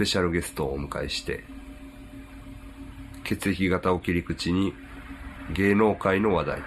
[0.00, 1.44] ペシャルゲストをお迎えして
[3.22, 4.72] 血液型を切り口に
[5.52, 6.62] 芸能界の話題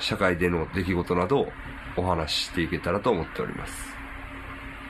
[0.00, 1.48] 社会での出来事などを
[1.94, 3.74] お話ししていけたらと思っております。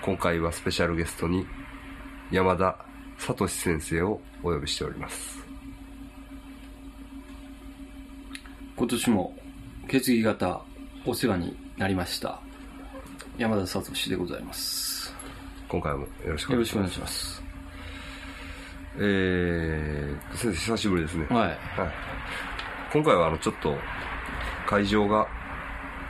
[0.02, 1.45] 今回はスペシャルゲストに
[2.30, 2.79] 山田
[3.19, 5.41] 聡先生をお呼びしております。
[8.77, 9.35] 今年も
[9.88, 10.61] 血液型
[11.05, 12.41] お世話になりました
[13.37, 14.96] 山田聡でございます。
[15.69, 16.95] 今回もよろしくお願いします。
[16.95, 17.43] します。
[18.99, 21.27] えー、先生久しぶりですね。
[21.29, 21.49] はい。
[21.49, 21.59] はい、
[22.93, 23.75] 今回はあのちょっと
[24.67, 25.27] 会場が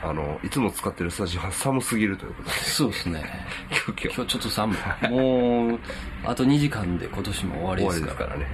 [0.03, 2.55] あのいつも使ってるスタジオが寒すぎるということで。
[2.55, 3.23] そうですね。
[3.71, 4.31] 急 遽今日。
[4.31, 5.09] ちょっと寒い。
[5.09, 5.79] もう
[6.23, 8.47] あと2時間で今年も終わりですかりですかららね。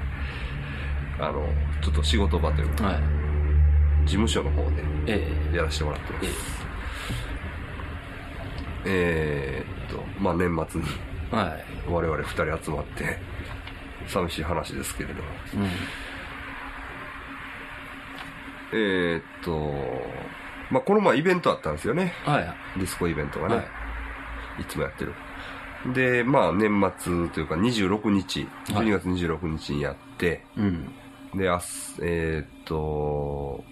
[1.19, 1.47] あの
[1.81, 3.01] ちょっと仕事場ということで、はい。
[4.05, 5.57] 事務所の方でええ。
[5.57, 6.27] やらせてもらってます。
[8.85, 9.65] ええ。
[9.81, 10.87] ー、っとまあ年末に
[11.31, 11.65] えはい。
[11.89, 13.17] 我々二人集まって
[14.07, 15.29] 寂しい話ですけれども。
[15.55, 15.69] うん。
[18.73, 19.71] えー、っと
[20.71, 22.13] まあこの前イベントあったんですよね。
[22.25, 22.53] はい。
[22.77, 24.61] ディスコイベントがね、はい。
[24.61, 25.13] い、つもやってる。
[25.93, 28.85] でまあ年末というか26日はい。
[28.87, 30.91] 12月26日にやって、うん。
[31.35, 33.63] であすえーっと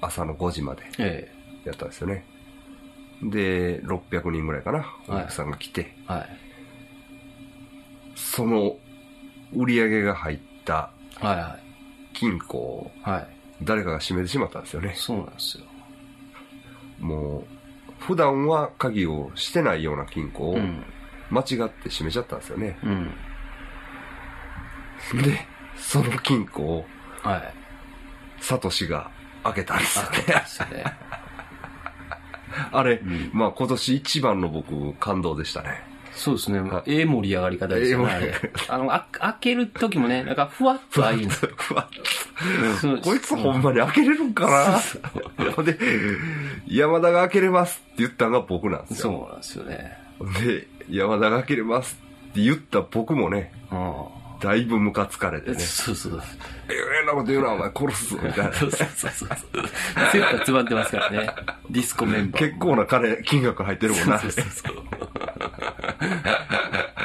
[0.00, 1.30] 朝の5時までえ。
[1.64, 2.24] やったんですよね
[3.22, 6.28] で600人ぐらいかなお客さんが来て、えはい。
[8.14, 8.76] その
[9.54, 11.58] 売り上げが入ったはいは
[12.14, 13.28] 金庫をいはい。
[13.62, 14.94] 誰かが閉めてしまったんですよね。
[14.96, 15.64] そうなんですよ。
[16.98, 17.44] もう
[17.98, 20.82] 普段は鍵をしてないような金庫をうん。
[21.30, 23.12] 間違って閉めちゃったんですよね、うん。
[25.22, 25.46] で
[25.76, 26.84] その金庫を
[27.22, 27.54] はい。
[28.40, 29.10] サトシが
[29.44, 30.04] 開けたんですよ
[30.66, 30.84] ね
[32.72, 36.82] あれ、んまあ今年一番の僕感動でしたねそうですねは。
[36.86, 38.34] ええ盛り上がり方ですよね。
[38.68, 41.52] あの、あ開ける時もね、なんかふわっと開いんですよ。
[41.56, 44.80] ふわっそうこいつほんまに開けれるんか
[45.56, 45.62] な？
[45.64, 45.78] で、
[46.66, 49.12] 山田が開けれますって言ったのが僕なんですよ。
[49.12, 49.98] そうなんですよね。
[50.44, 51.98] で、山田が開けれます
[52.30, 54.19] って言った僕もね、うん。
[54.40, 56.22] だいぶムカつかれてね、そうそう。
[56.68, 58.52] ええなこと言うな、お前殺すぞ、みたいな。
[58.52, 59.28] そうそうそうそう。
[60.12, 61.30] 強く詰まってますからね。
[61.70, 62.46] ディスコメンバー。
[62.46, 64.18] 結構な金、金額入ってるもんな。
[64.18, 64.74] そうそうそう。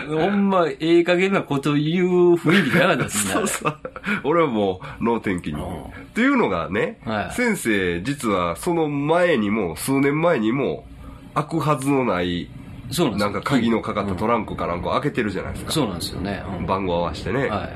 [0.08, 3.34] ほんま、ええ加減なこと言う雰囲気じゃなかったですね。
[3.34, 3.78] そうそう。
[4.24, 5.62] 俺はもう、脳天気に。
[5.62, 10.86] うんっていうのがね、はい先生、実はその前にも、数年前にも、
[11.34, 12.50] 開くはずのない、
[12.92, 15.72] そうなんですよなんか鍵のかかったトランクかなんか開けてるじゃないですか。
[15.72, 16.44] そうなんですよね。
[16.60, 17.48] うん番号合わせてね。
[17.48, 17.70] は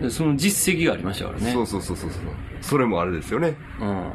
[0.00, 0.02] い。
[0.02, 1.52] でその実績がありましたからね。
[1.52, 2.22] そうそうそうそうそう。
[2.60, 3.56] それもあれですよね。
[3.80, 4.12] うん。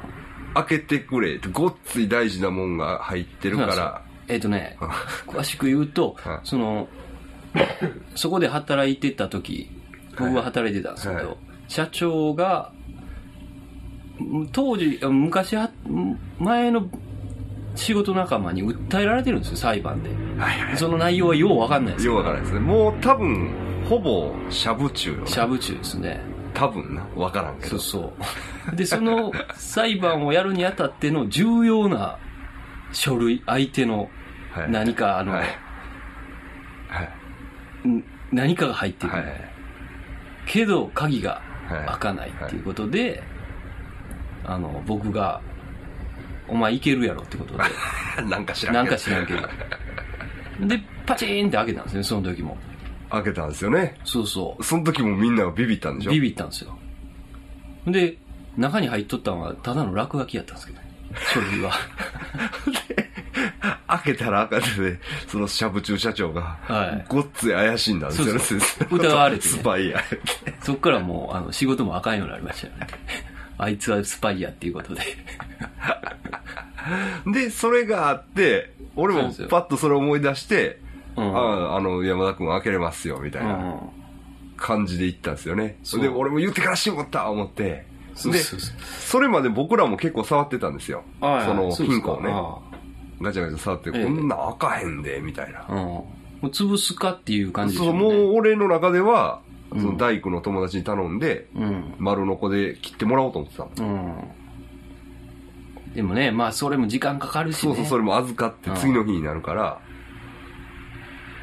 [0.53, 4.89] 開けてくれって、ごっつい大事なもんが入ってるからえっ、とねうん、
[5.33, 6.87] 詳しく言うとはい、その、
[8.15, 9.69] そこで働いてた時、
[10.17, 11.37] 僕が働いてたんですけど、はい
[11.69, 12.71] 社長が、
[14.21, 16.87] ん当時、昔は、ん前の
[17.75, 20.09] 仕事仲間に訴えられてるんですよ、裁判で。
[20.41, 20.77] はいはい。
[20.77, 22.05] その内容はようわかんないです。
[22.07, 22.59] ようわからないですね。
[22.59, 23.51] もう多分、
[23.89, 25.27] ほぼ、しゃぶ中よな。
[25.27, 26.21] しゃぶ中ですね。
[26.53, 27.05] 多分な。
[27.15, 27.69] わからんけど。
[27.69, 28.13] そうそ
[28.71, 28.75] う。
[28.75, 32.17] で、その裁判をやるにあたっての重要な
[32.91, 34.09] 書類、相手の
[34.51, 35.47] はい何か、あの、はい。
[36.87, 37.03] は
[37.85, 37.87] い。
[37.87, 39.23] ん何かが入ってる、はい。
[40.45, 43.23] けど鍵がはい開かないっていうことで、
[44.45, 45.41] あの僕が
[46.53, 47.63] 「お前いけるやろ」ってことで。
[48.29, 49.41] なんか知らんなんけどか知らんけど。
[50.67, 52.57] でパチーンって開けたんですねその時も。
[53.09, 53.99] 開けたんですよね。
[54.03, 56.11] そうそその時もみんながビビったんでしょ？
[56.11, 56.77] うビビったんですよ。
[57.87, 58.17] で
[58.55, 60.85] 中に入っとったのはただの落書きやったんですけどね。
[61.33, 61.73] 書類は。
[63.87, 67.05] 開けたら開けてで、そのシャブ中社長が、はい。
[67.07, 68.95] ごっつい怪しいんだんですよね、そうそう。
[68.97, 69.51] 疑われてね。
[69.53, 69.99] スパイや。
[70.61, 72.87] そっからもうあの仕事もあかんようになりましたよね
[73.57, 75.01] あいつはスパイやっていうことで
[77.31, 80.79] で、それがあって、俺もパッとそれを思い出して、
[81.15, 81.39] うんあ
[81.73, 83.53] あ、あの、山田君開けれますよ、みたいうな。
[83.53, 83.89] ん
[84.57, 85.77] 感じで行ったんですよね。
[85.83, 87.85] そうで、俺も言ってからしもった思って。
[88.25, 88.39] で、
[88.99, 91.03] それまで僕らも結構触ってたんですよ。
[91.19, 92.29] はいその金庫をね。
[92.31, 92.57] あ
[93.21, 95.63] ガチャガチャ触って、ええこんなん開かへんで、みたいな。
[95.67, 96.07] も
[96.41, 99.42] う潰すかっていう感じでしそう、もう俺の中では、うん
[99.79, 103.93] その大工の友達に頼んで、うん丸の子で切ってもらおうと思ってたの。
[105.87, 105.95] うん。
[105.95, 107.61] でもね、まあそれも時間かかるし、ね。
[107.61, 109.79] そうそう、それも預かってうん次の日になるから。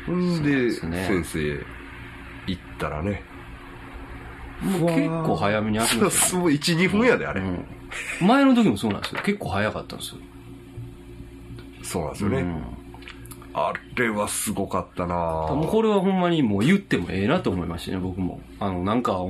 [0.06, 1.64] ほんで、先生、
[2.46, 3.22] 行ったらね、
[4.62, 7.40] もう結構早めに開きました そう、1、2分やで、あれ。
[7.40, 7.64] うん
[8.20, 10.18] 前の時もそうなんですよ結構早かったんですよ、
[11.82, 12.44] そうなんですよね。
[13.54, 15.14] うんあれはすごかったな。
[15.14, 18.40] もうこれはほんまにもう言ってもええなと思いましたね僕も。
[18.60, 19.24] あのなんか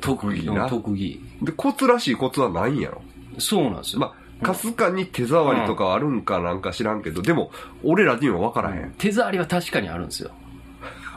[0.00, 0.68] 特技な。
[0.68, 1.20] 特技。
[1.42, 3.02] で、コツらしいコツはないんやろ。
[3.38, 7.50] そうなんですよ、まあ、かすかに手触りとかあるんかなんか知らんけど、でも、
[7.84, 8.94] 俺らには分からへん。
[8.98, 10.30] 手触りは確かにあるんですよ。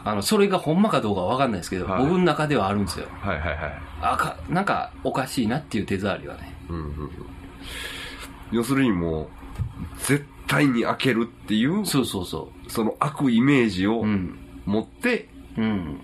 [0.03, 2.03] あのそれがほんまかどうかは分かんないですけど、はい。
[2.03, 3.05] 僕の中ではあるんですよ。
[3.19, 3.81] はいはいはい。
[4.01, 6.55] あかなんかおかしいなっていう手触りはね。
[6.69, 7.11] うんうんうん。
[8.51, 9.27] 要するにもう、
[9.99, 14.37] 絶対に開けるっていう、そうそうそその開くイメージをううん。
[14.65, 15.27] 持って、
[15.57, 15.99] うん。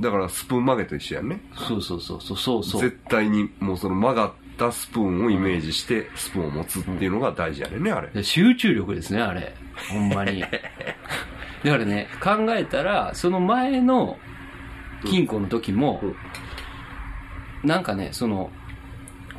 [0.00, 1.40] だからスプーン曲げと一緒やんね。
[1.56, 2.36] そうそうそうそう。
[2.36, 2.80] そうそう。
[2.80, 8.08] 絶対にもうその曲がったスプーンをイメージして、スプーンを持つっていうのが大事やねんね、あれ。
[8.08, 9.54] で集中力ですねあれ。
[9.90, 10.40] ほんまに。
[10.40, 14.18] だからね考えたらその前の
[15.06, 17.68] 金庫の時も、うん。
[17.68, 18.50] なんかねその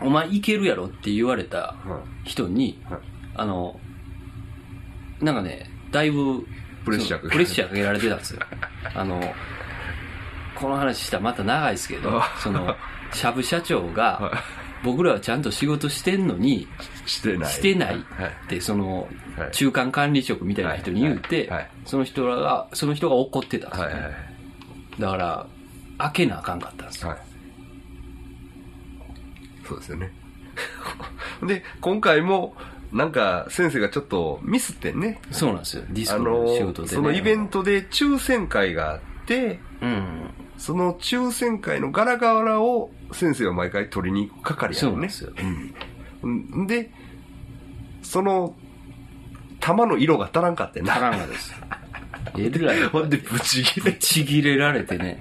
[0.01, 2.29] お前いけるやろって言われたはい。
[2.29, 2.99] 人に、はい。
[3.35, 3.79] あの
[5.25, 6.45] なんかねだいぶ
[6.85, 8.39] プレッシャーかけられてそうプレッシャーかけられてたんですよ
[8.93, 9.33] あの
[10.55, 12.75] この話したらまた長いですけどあその
[13.11, 14.43] しゃぶ社長が、は
[14.83, 16.67] 僕らはちゃんと仕事してんのにい。
[17.07, 17.49] してない。
[17.49, 18.03] してないはい。
[18.45, 19.07] ってその
[19.37, 21.49] はい中間管理職みたいな人に言うて、
[21.85, 23.89] その人らがその人が怒ってたんですよ。
[24.99, 25.47] だから
[25.97, 27.19] 開けなあかんかったんですよ、はい。
[29.67, 30.11] そうですよね。
[31.47, 32.55] で、今回も、
[32.95, 35.19] なんか、先生がちょっとミスってんね。
[35.29, 45.41] そうなんですよディスあコの仕の、事で、ね、そのイベントで抽選会があって、うんその抽選会のガラガラを先生は毎回取りに行く係やるねそうです。
[45.41, 45.47] よ、
[46.23, 46.89] うんうんで、
[48.01, 48.55] その、
[49.59, 50.93] 玉の色が足らんかってんな。
[50.93, 51.53] 足らんがです
[52.37, 53.93] えらいほんで、ブチギレ。
[53.93, 55.19] ちぎれられてね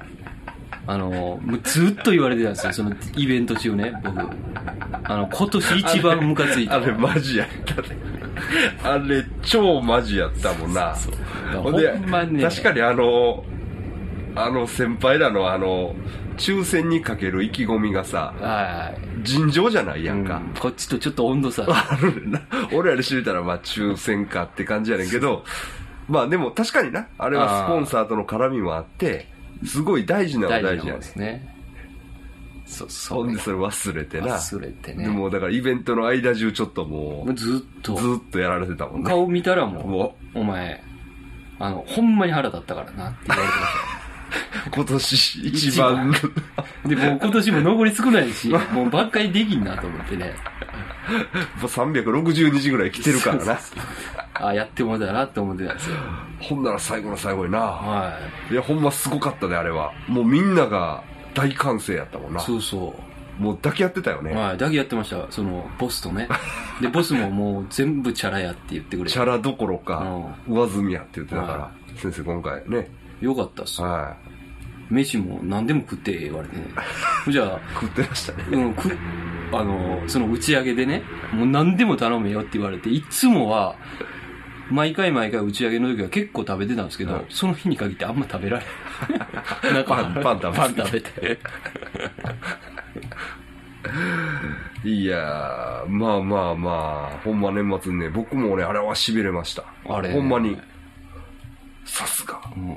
[0.87, 2.73] あのずっと言われてたんですよ。
[2.73, 4.21] そのイベント中ね僕。
[5.05, 6.77] あの今年一番ムカついた。
[6.77, 7.97] あれマジやったね。
[8.83, 10.97] あれ超マジやったもんな。
[11.63, 12.43] ほんで、ほんまね。
[12.43, 13.45] 確かにあの、
[14.35, 15.95] あの先輩らのあの、
[16.37, 20.37] 抽選にかける意気込みがさ、はい尋常じゃないやんか。
[20.37, 20.55] うん。
[20.61, 21.65] こっちとちょっと温度差。
[21.69, 22.43] あるな。
[22.73, 25.45] 俺らに知れたらまあ抽選かって感じやねんけど、
[26.09, 29.29] まあでも確かにな、あれはスポンサーとの絡みもあって、
[29.65, 31.05] すごい大事なのは大事やねで。
[31.05, 31.55] すね。
[32.67, 34.37] そうそうほんでそれ忘れてな。
[34.37, 35.05] 忘れてね。
[35.05, 37.95] でもだからイベントの間中ちょっともう、ずっと。
[37.95, 39.09] ずっとやられてたもんね。
[39.09, 40.83] 顔見たらもうもお前
[41.59, 43.71] あのほんまに腹立ったからなって言われてまし
[44.67, 46.15] う 今年一番、
[46.83, 50.35] たでもう今年も残り少ないし もうばっかりできんなと思ってね。
[51.61, 53.61] もう360日ぐらい来てるからな。
[54.35, 55.97] あやってもだなって思ってたんですよ
[56.41, 57.61] ほんなら最後の最後にな。
[57.61, 58.19] は
[58.51, 59.93] いや、ほんますごかったね、あれは。
[60.09, 61.03] もうみんなが
[61.35, 62.41] 大歓声やったもんな。
[62.41, 62.95] そうそ
[63.39, 64.35] もう抱き合ってたよう、ね。
[64.35, 66.29] はい、だけやってましたそのボスとね
[66.81, 72.89] でボスももう全部チャラやって言ってくれてチャラどころか、上積みやって言ってたからは、先生今回ね。
[73.21, 74.17] よかったっすは
[74.91, 76.65] 飯も何でも食って言われてね
[77.31, 77.61] じゃあい。
[77.75, 78.45] 食ってましたね。
[78.53, 78.97] うん、く、
[79.53, 83.77] あの、その打ち上げでね、もう何でも頼めよって言われて、いつもは、
[84.71, 89.85] 毎回毎回打ち上げの時は結構食べてたんですけど、はいその日に限ってあんま食べられない。
[89.87, 91.39] パンパン食べてパン食べて。
[94.85, 99.65] いやー、まあまあまあ、ほんま年末にね、僕もね、あれは痺れました。
[99.89, 100.59] あれほんまに。
[101.85, 102.41] さすが。
[102.57, 102.77] うん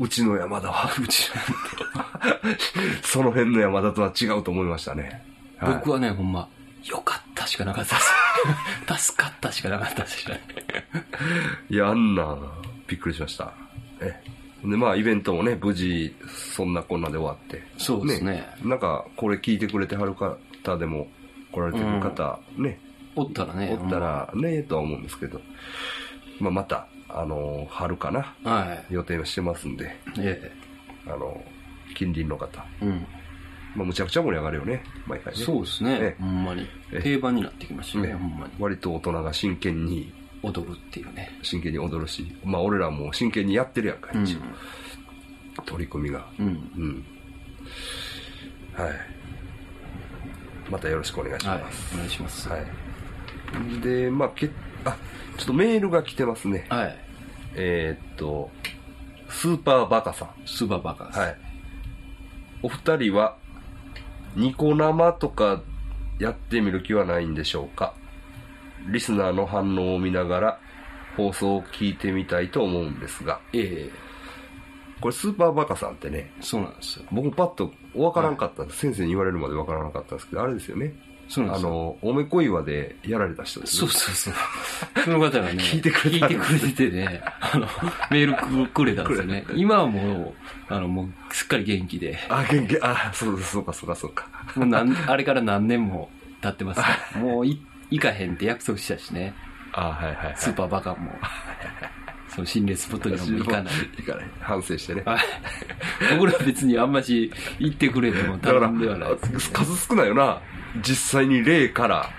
[0.00, 1.30] うちの山田は、うち
[3.04, 5.22] その辺の山田とは違うと思いましたね。
[5.58, 6.48] はい僕はね、ほんま、
[6.84, 9.04] よかったしかなかったです。
[9.10, 10.40] 助かったしかなかったですね。
[11.68, 12.36] いや、あんな、
[12.86, 13.52] びっくりしました。
[14.00, 14.22] え
[14.62, 17.62] で、まあ、イベントもね、無事、そんなこんなで終わって。
[17.78, 21.08] そうですねなんか、これ聞いてくれてはる方でも、
[21.52, 22.78] 来られてる方、ね、
[23.16, 23.76] おったらね。
[23.80, 25.40] おったらね、とは思うんですけど、
[26.38, 28.34] まあ、また、あの、春かな。
[28.44, 28.94] はい。
[28.94, 30.52] 予定をしてますんで、え
[31.06, 31.42] あの、
[31.94, 32.84] 近隣の方、え。
[32.84, 33.06] うん。
[33.74, 35.44] まあ、むちゃくちゃ盛り上がるよね、毎回ね。
[35.44, 36.16] そうですねえ。
[36.18, 36.98] ほんまにえ。
[36.98, 38.52] え定番になってきましたね、ねほんまに。
[38.58, 40.12] 割と大人が真剣に、
[40.42, 41.38] 踊るっていうね。
[41.42, 44.22] 真剣に踊るし、まあ、俺らも真剣にやってるやんか、うん。
[44.22, 46.26] 一応取り組みが。
[46.38, 46.46] うん。
[46.46, 47.04] うん。
[48.72, 48.92] はい。
[50.70, 51.94] またよろしくお願いしはいます。。
[51.94, 52.48] お願いします。
[52.48, 52.66] はい。
[53.82, 54.50] で、まあ、け
[54.84, 54.96] あ、
[55.36, 56.66] ちょっとメールが来てますね。
[56.68, 56.96] はい。
[57.54, 58.50] えーっと、
[59.28, 60.30] スーパーバカさん。
[60.46, 61.18] スーパーバカです。
[61.18, 61.36] はい。
[62.62, 63.36] お二人は、
[64.36, 65.62] ニコ生とか
[66.18, 67.94] やってみる気はないんでしょうか？
[68.88, 70.60] リスナーの反応を見ながら
[71.16, 73.90] 放送を聞いてみたいと思うんですが、え
[75.00, 77.06] これスーパーバカさんってね、そうなんですよ。
[77.10, 80.94] 僕パッとわからんかったんです、先生に言われるまでわからなかったんですけど、あれですよね。
[81.30, 81.48] そう。
[81.48, 83.78] あの、おめこ岩でやられた人ですね。
[83.80, 84.34] そうそうそう。
[85.04, 87.68] その方がね、 聞いてくれた聞いてくれててね、あの、
[88.10, 89.44] メールくくれたんですよね。
[89.54, 90.34] 今はも
[90.68, 94.26] う、あの、もう、すっかり元気で、あ、元気、あ、そうそうか、そうか、そうか。
[94.56, 96.10] もうなん、あれから何年も
[96.42, 99.32] 経ってますから、もうい、行かへんって約束したしね、
[99.72, 100.34] あ、はいはい、はい。
[100.36, 101.12] スーパーバカも、
[102.28, 103.74] その心霊スポットにはもう行かない。
[103.98, 104.24] 行かない。
[104.40, 105.02] 反省してね。
[105.04, 105.20] はい
[106.18, 110.40] 僕ら別にあんまし行ってくれてもだから頼んではないです、数少ないよな。
[110.76, 112.10] 実際に霊から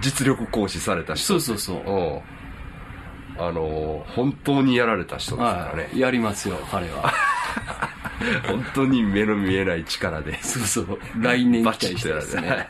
[0.00, 1.24] 実力行使された人。
[1.24, 1.76] そうそうそう。
[1.76, 3.42] うん。
[3.42, 5.82] あの、本当にやられた人ですからね。
[5.84, 5.98] はい。
[5.98, 7.12] やりますよ、彼は。
[8.48, 10.42] 本当に目の見えない力で。
[10.42, 10.98] そうそう。
[11.20, 12.66] 来年バ期待してですね。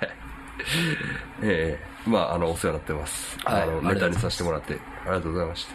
[1.42, 3.38] ええまあ、あの、お世話になってます。
[3.44, 5.74] はいあの、ネタにさせてもらって、ありがとうございました。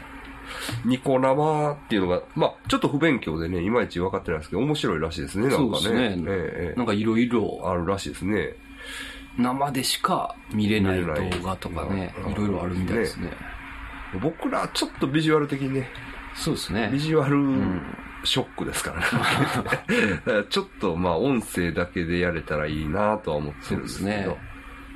[0.85, 5.81] ニコ生っていうのが、まあ、ちょっと不勉強でね、いまいち分かってないですけど、面白いらしいですね、なんかね。
[5.81, 8.55] そうですねええええなんかいろいろあるらしいですね。
[9.37, 11.13] 生でしか見れない動
[11.43, 13.31] 画とかねうん、いろいろあるみたいですね。
[14.21, 15.89] 僕らちょっとビジュアル的にね、
[16.35, 16.99] そうですねビ。
[16.99, 17.81] ジュアルん
[18.23, 19.05] ショックですからね。
[20.17, 24.37] だからちょっとまあ音声だけでやれたらいいなとは思ってるんですけど、ね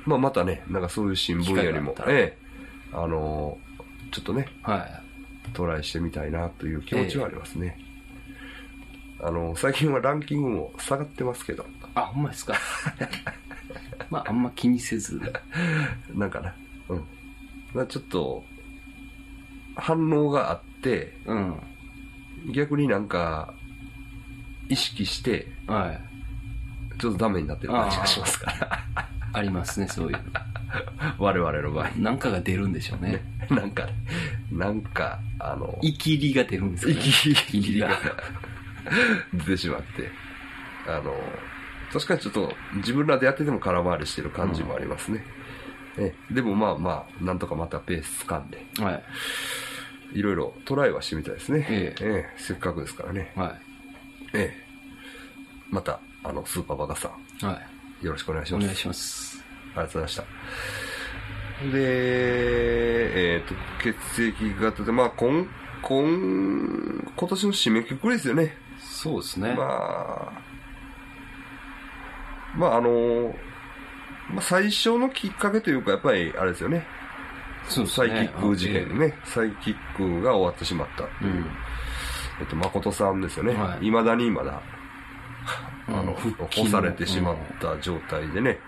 [0.06, 2.38] まあまたね、なんかそういう新聞よりもええ、
[2.92, 3.68] あのー
[4.10, 5.02] ちょっとね、はい。
[5.52, 7.78] トライしてみたいなという気持ちはありますね。
[9.20, 12.54] あの最近はランキングも下がってますけど、あ、ほんまですか？
[14.10, 15.20] まあ、あんま気にせず。
[16.14, 16.54] なんかな、
[16.88, 16.98] うん。
[16.98, 17.08] だか
[17.80, 18.44] らちょっと、
[19.76, 21.62] 反応があって、うん。
[22.52, 23.54] 逆になんか、
[24.68, 26.98] 意識して、はい。
[26.98, 28.84] ちょっとダメになってる感じがしますから。
[29.32, 30.18] ありますね、そういう
[31.18, 31.90] 我々の場合。
[31.96, 32.02] の。
[32.02, 33.22] なんかが出るんでしょうね。
[33.50, 33.86] なんか、
[34.50, 36.98] なんか、あの、イキリが出るんですかね。
[37.00, 37.90] 息イキリが。
[39.34, 40.10] 出てしまって、
[40.86, 41.14] あの、
[41.92, 45.24] 確かにちょっと自分らでやってても空回りしてる感じもありますね。
[45.98, 50.18] えでもまあまあ、なんとかまたペース掴んで、はい。
[50.18, 51.66] いろいろトライはしてみたいですね。
[51.70, 53.32] ええせっかくですからね。
[53.34, 53.60] はい。
[54.34, 54.68] ええ
[55.70, 57.10] また、あの、スーパーバカさ
[57.42, 57.60] ん、は
[58.00, 58.04] い。
[58.04, 58.62] よろしくお願いします。
[58.62, 59.38] お願いします。
[59.38, 60.22] ありがとうございました。
[61.72, 65.46] で、えっ、と、血液型で、まあ、今、
[65.82, 68.56] 今、今年の締めくくりですよね。
[68.78, 69.54] そうですね。
[69.54, 70.47] まあ、
[72.58, 73.34] まあ、あの、
[74.30, 76.84] まあ、最初のきっかけというか、やっぱり、あれですよね。
[77.68, 78.20] そうですサイキね。
[78.34, 79.14] ック事件ね。
[79.24, 81.30] サイキックが終わってしまったっていう。
[81.30, 81.46] うん。
[82.40, 83.54] えっと、誠さんですよね。
[83.54, 84.60] はい未だにまだ、
[85.88, 88.58] あの、うんされてしまった状態でね、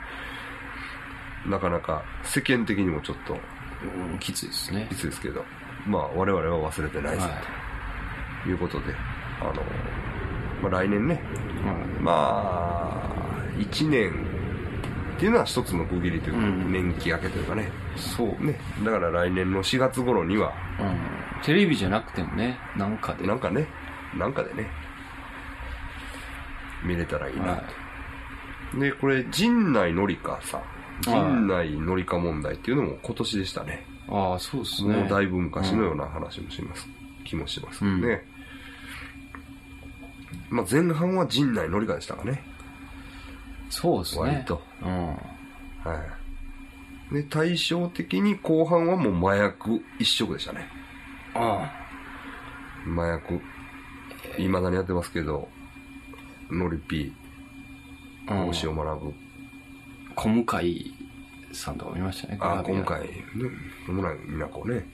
[1.47, 3.35] なかなか世間的にもちょっと
[3.83, 4.97] うん、きついですねき。
[4.97, 5.45] ついですけど、
[5.87, 7.31] まあ我々は忘れてないぞはい
[8.45, 8.95] ということで、
[9.41, 9.53] あの、
[10.63, 11.15] まあ来年ね、
[11.65, 13.30] はいまあ、
[13.61, 14.11] 1年
[15.17, 18.45] っていうのは一つの区切りというか、うん年季明けというかね、そう。
[18.45, 21.43] ね、だから来年の4月頃には、うん。
[21.45, 23.27] テレビじゃなくてもね、なんかで。
[23.27, 23.67] なんかね、
[24.17, 24.67] なんかでね、
[26.85, 27.51] 見れたらいいなと。
[27.51, 27.63] は
[28.81, 30.61] で、これ、陣内のりかさん。
[30.61, 30.71] はい
[31.03, 33.87] 陣内のりか問題っていうのも今年でしたね。
[34.07, 34.11] い。
[34.11, 34.97] ああ、そうですね。
[34.97, 36.87] もうだいぶ昔のような話もします。
[37.25, 38.23] 気もしますね。
[40.51, 42.43] まあ前半は陣内のりかでしたかね。
[43.71, 44.23] そうですね。
[44.23, 44.63] 割と。
[44.83, 45.07] うん。
[45.09, 45.15] は
[47.13, 47.15] い。
[47.15, 50.69] で、対照的に後半はもう麻薬一色でしたね。
[51.35, 51.71] あ
[52.85, 53.41] 麻薬。
[54.37, 55.49] 未だにやってますけど、
[56.51, 57.13] のりぴ
[58.27, 58.35] あ。
[58.35, 59.15] うんー、大塩学。
[60.17, 60.95] 小向井
[61.53, 62.39] さんとか見ましたね。
[62.41, 63.15] あ、グラビア今回、ね、
[63.87, 64.89] 小村美奈子ね。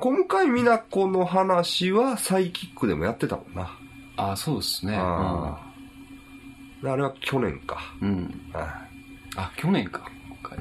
[0.00, 3.70] 今回美奈子の話はサイキックでもやってたもんな。
[4.16, 4.96] ああ、そうですね。
[4.96, 5.67] ああ
[6.82, 7.78] れは去年か。
[8.00, 8.50] うん。
[8.52, 10.10] あ、去年か。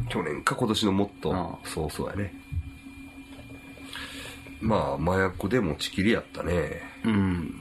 [0.10, 2.34] 去年か今年のもっとあ、そうそうやね。
[4.60, 6.82] まあ、麻薬で持ちきりやったね。
[7.06, 7.56] うん。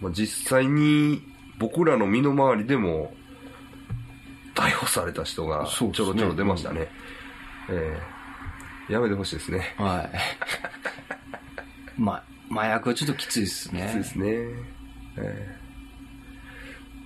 [0.00, 1.22] まあ、実際に
[1.58, 3.12] 僕らの身の回りでも
[4.54, 6.88] 逮捕された人がちょろちょろ出ましたね。
[7.70, 7.98] え
[8.88, 9.74] えやめてほしいですね。
[9.78, 10.10] はい。
[12.00, 13.88] ま、麻薬はちょっときついですね。
[13.88, 14.26] そうですね。
[14.26, 15.61] ええ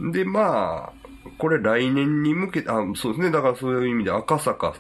[0.01, 0.93] で、まあ、
[1.39, 3.31] これ来年に向けて、あ、そうですね。
[3.31, 4.75] だからそういう意味で赤坂、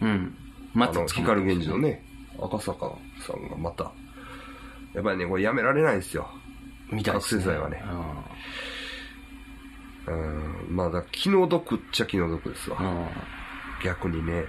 [0.00, 0.08] うん。
[0.08, 0.28] あの、
[0.74, 1.78] また光源氏の。
[1.78, 2.04] ね、
[2.40, 3.92] 赤坂さんがまた、
[4.94, 6.28] やっぱりね、これやめられないですよ。
[6.90, 7.42] みたいですね。
[7.44, 7.82] 覚醒剤はね
[10.04, 12.78] うん、まあだ気の毒っちゃ気の毒ですわ。
[13.84, 14.44] 逆にね、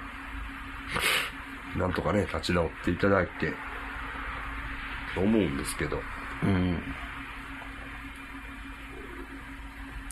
[1.78, 3.54] なんとかね、立ち直っていただいて、
[5.14, 6.00] と思うんですけど、
[6.44, 6.80] うん。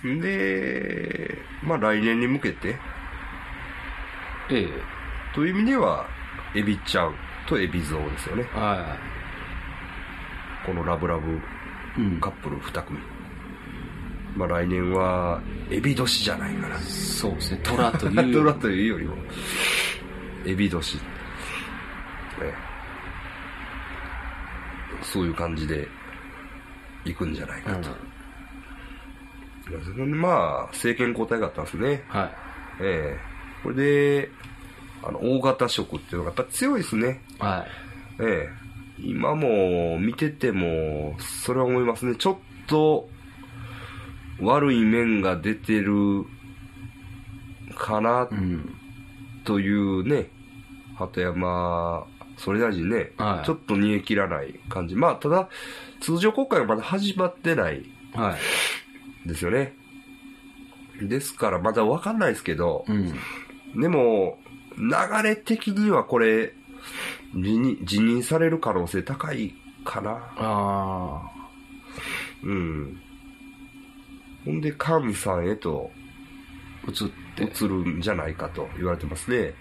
[0.03, 2.75] で、まあ来年に向けて、
[4.49, 4.69] ええ
[5.33, 6.05] という意味では、
[6.55, 7.15] エビちゃん
[7.47, 8.43] とエビゾウですよね。
[8.53, 8.97] は
[10.65, 11.41] このラブラブい。
[11.97, 12.99] うんカップル2組。
[14.35, 16.77] まあ来年は、エビ年じゃないかな。
[16.79, 17.59] そうですね。
[17.63, 18.33] 虎という。
[18.33, 19.15] トラというよりも、
[20.45, 20.95] エビ年。
[20.95, 21.01] ね
[25.01, 25.87] そういう感じで、
[27.05, 28.10] 行くんじゃないかうん
[29.79, 30.05] と。
[30.05, 32.03] まあ、政権交代があったんですね。
[32.07, 32.31] は
[32.81, 33.31] ええ
[33.63, 34.29] これで、
[35.03, 37.21] あの、大型色っていうのがやっぱ強いですね。
[37.39, 37.43] い。
[37.43, 37.65] は
[38.19, 38.61] ええ
[39.03, 42.15] 今も見てても、それは思いますね。
[42.15, 42.37] ちょっ
[42.67, 43.09] と、
[44.39, 46.25] 悪い面が出てる
[47.75, 48.75] かないうん。
[49.43, 50.29] というね、
[50.97, 52.05] 鳩山
[52.37, 54.95] 総理大臣ね、はいちょっと煮え切らない感じ。
[54.95, 55.49] まあ、ただ、
[55.99, 58.35] 通常国会がまだ始まってないはい。
[59.25, 59.73] ですよね。
[61.01, 63.81] ですから、まだわかんないですけど、うん。
[63.81, 64.37] でも、
[64.77, 64.89] 流
[65.23, 66.53] れ的にはこれ、
[67.33, 69.53] 辞任辞任される可能性高い
[69.85, 70.33] かな。
[70.37, 71.21] あ
[72.43, 73.01] うん。
[74.45, 75.91] ほんで、菅さんへと
[76.87, 76.89] あ。
[76.89, 77.21] 映って。
[77.43, 79.53] 移るんじゃないかと言われてますね。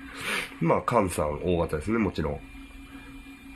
[0.61, 2.41] まあ、菅さん大型ですね、もちろ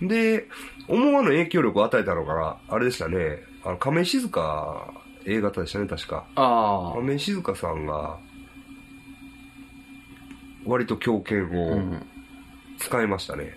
[0.01, 0.07] ん。
[0.07, 0.49] で、
[0.89, 6.25] 思わぬ影響力を与えたのが、あれでしたね、あの亀井静香 A 型でしたね、確か。
[6.35, 6.97] ああ。
[6.97, 8.19] 亀井静香さんが、
[10.67, 12.07] 割と強権うをん。
[12.79, 13.57] 使いましたね。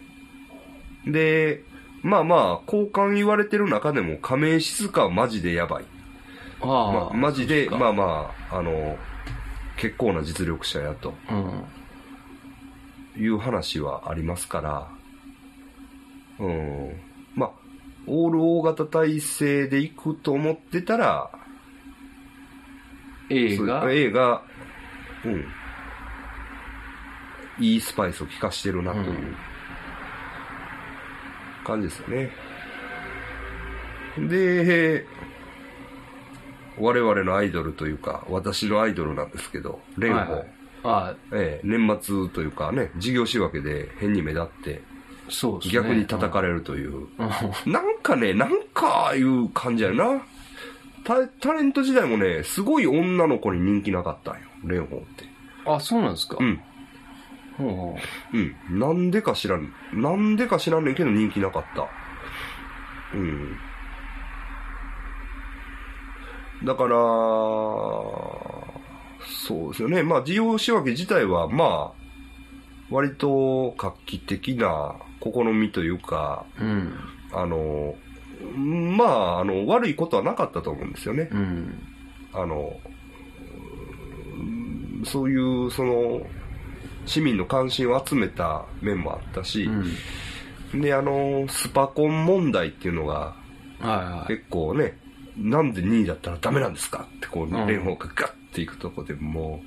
[1.06, 1.64] で、
[2.04, 5.86] まあまあ、交換言われてる中でも亀井静香はマジでやばい。
[6.62, 7.14] あまあ。
[7.14, 8.98] マジで、まあまあ、あの、
[9.77, 13.24] 結構な実力者やとうん。
[13.24, 14.88] いう話はありますから、
[16.40, 16.92] うん。
[17.36, 17.51] まあ、
[18.06, 21.30] オール大型体制で行くと思ってたら、
[23.29, 23.81] 映画？
[23.81, 24.42] そう A が、
[25.25, 25.46] うん。
[27.59, 29.35] いいスパイスを効かしてるなといううん
[31.63, 32.31] 感じですよね。
[34.20, 35.05] で、
[36.77, 40.48] 我々のアイドルというか、私のアイドルなんですけど、蓮舫、はいはい
[40.83, 44.81] あええ、年末というかね、事業仕分けで変に目立って、
[45.27, 45.74] あ、そうですね。
[45.74, 47.72] 逆に叩かれるという、うん。
[47.74, 50.22] なんかね、なんかいう感じやな。
[51.07, 55.25] タタレント時代もね、すごい女の子に人気なかったんよ、蓮舫って。
[55.65, 56.35] あ、そうなんですか？
[56.39, 56.61] うん。
[57.57, 57.96] ほ
[58.33, 58.79] うん。
[58.79, 59.72] なんでか知らん。
[59.93, 61.87] なんでか知らんねんけど人気なかった。
[63.15, 63.57] うん。
[66.65, 66.89] だから、
[69.25, 70.03] そうですよね。
[70.03, 71.98] まあ、事業仕分け自体は、まあ、
[72.89, 76.63] 割と画期的な試みというか、う。
[76.65, 76.93] うん。
[77.31, 77.96] あの、
[78.56, 81.30] まあ、あの、悪いことはなかったと思うんですよね。
[81.32, 81.84] うん。
[82.34, 82.80] あの、
[84.40, 86.22] うんそういう、その、
[87.06, 90.82] 市民の関心を集めた面もあったしう、ん。
[90.82, 93.36] で、あの、スパコン問題っていうのが
[93.80, 94.36] はいはい。
[94.36, 94.98] 結構ね、
[95.38, 99.62] なんで2位だったらダメなんですかってこう、ん蓮舫がガッていくとこでも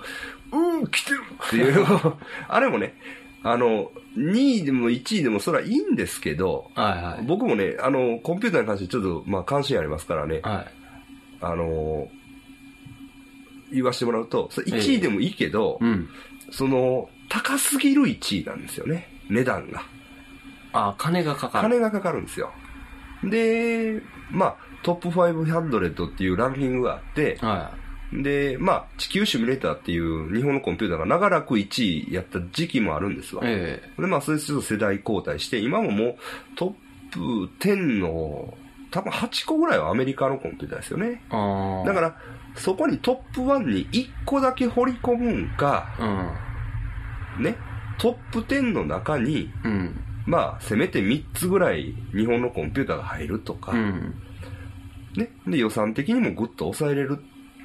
[0.53, 1.87] う、うーん、来てるっていう、
[2.49, 2.95] あれもね、
[3.43, 7.25] あの、2位でも1位でもそれはいいんですけど、はいはい。
[7.25, 10.67] 僕もね、あの、コンピューターに関してちょっと、まあ、関心ありますからね、はい。
[11.41, 12.09] あの、
[13.73, 16.09] 言わせてもらうと、それ1位でもいいけど、うん。
[16.51, 19.09] その、高すぎる1位なんですよね。
[19.31, 19.83] 値段が。
[20.73, 21.69] あ、金がかかる。
[21.69, 22.53] 金がかかるんですよ。
[23.25, 27.73] で、まあ、トップ500っていうランキングがあって、は
[28.13, 33.45] で、まあ、地球シミュレーターっていう日本のコンピューターが長らく1位やった時期もあるんですわ。
[33.45, 33.47] い。
[33.49, 36.17] えで、まあ、それでちょっと世代交代して、今ももう
[36.57, 36.75] ト
[37.11, 37.19] ップ
[37.61, 38.55] 10の、
[38.91, 41.23] 多分8個ぐらいはアメリカのコンピューターですよね。
[41.31, 42.17] だから、
[42.57, 45.89] そこにトップ1に1個だけ掘り込むんか、
[47.39, 47.45] うん。
[47.45, 47.57] ね、
[47.99, 50.01] トップ10の中に、うん。
[50.27, 54.15] まあ、せめて3つぐらい日本のコンピューターが入るとか、うん。
[55.17, 57.19] ね、で、予算的にもぐっと抑えれる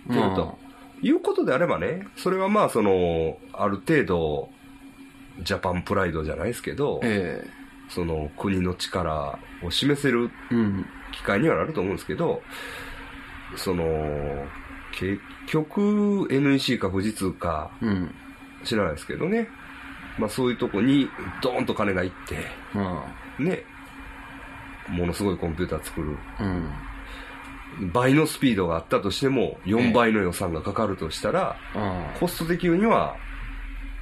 [0.09, 0.57] っていうと、
[1.01, 4.49] いうことであればね、それはまあ、その、ある程度、
[5.41, 7.45] ジャパンプライドじゃないですけど、え
[7.89, 10.31] その国の力を示せる。
[11.11, 12.41] 機会にはなると思うんですけど、
[13.55, 13.83] その、
[14.91, 18.13] 結局 NEC か富士通かうん。
[18.63, 19.47] 知らないですけどね、
[20.17, 21.07] まあそういうとこに
[21.41, 22.37] ドーンと金がいって、
[22.73, 23.45] うん。
[23.45, 23.63] ね、
[24.89, 26.17] ものすごいコンピューター作る。
[26.39, 26.71] うん。
[27.93, 33.15] 倍のスピードがあったとしても、4倍の予算がかかるとしたら、あコスト的には、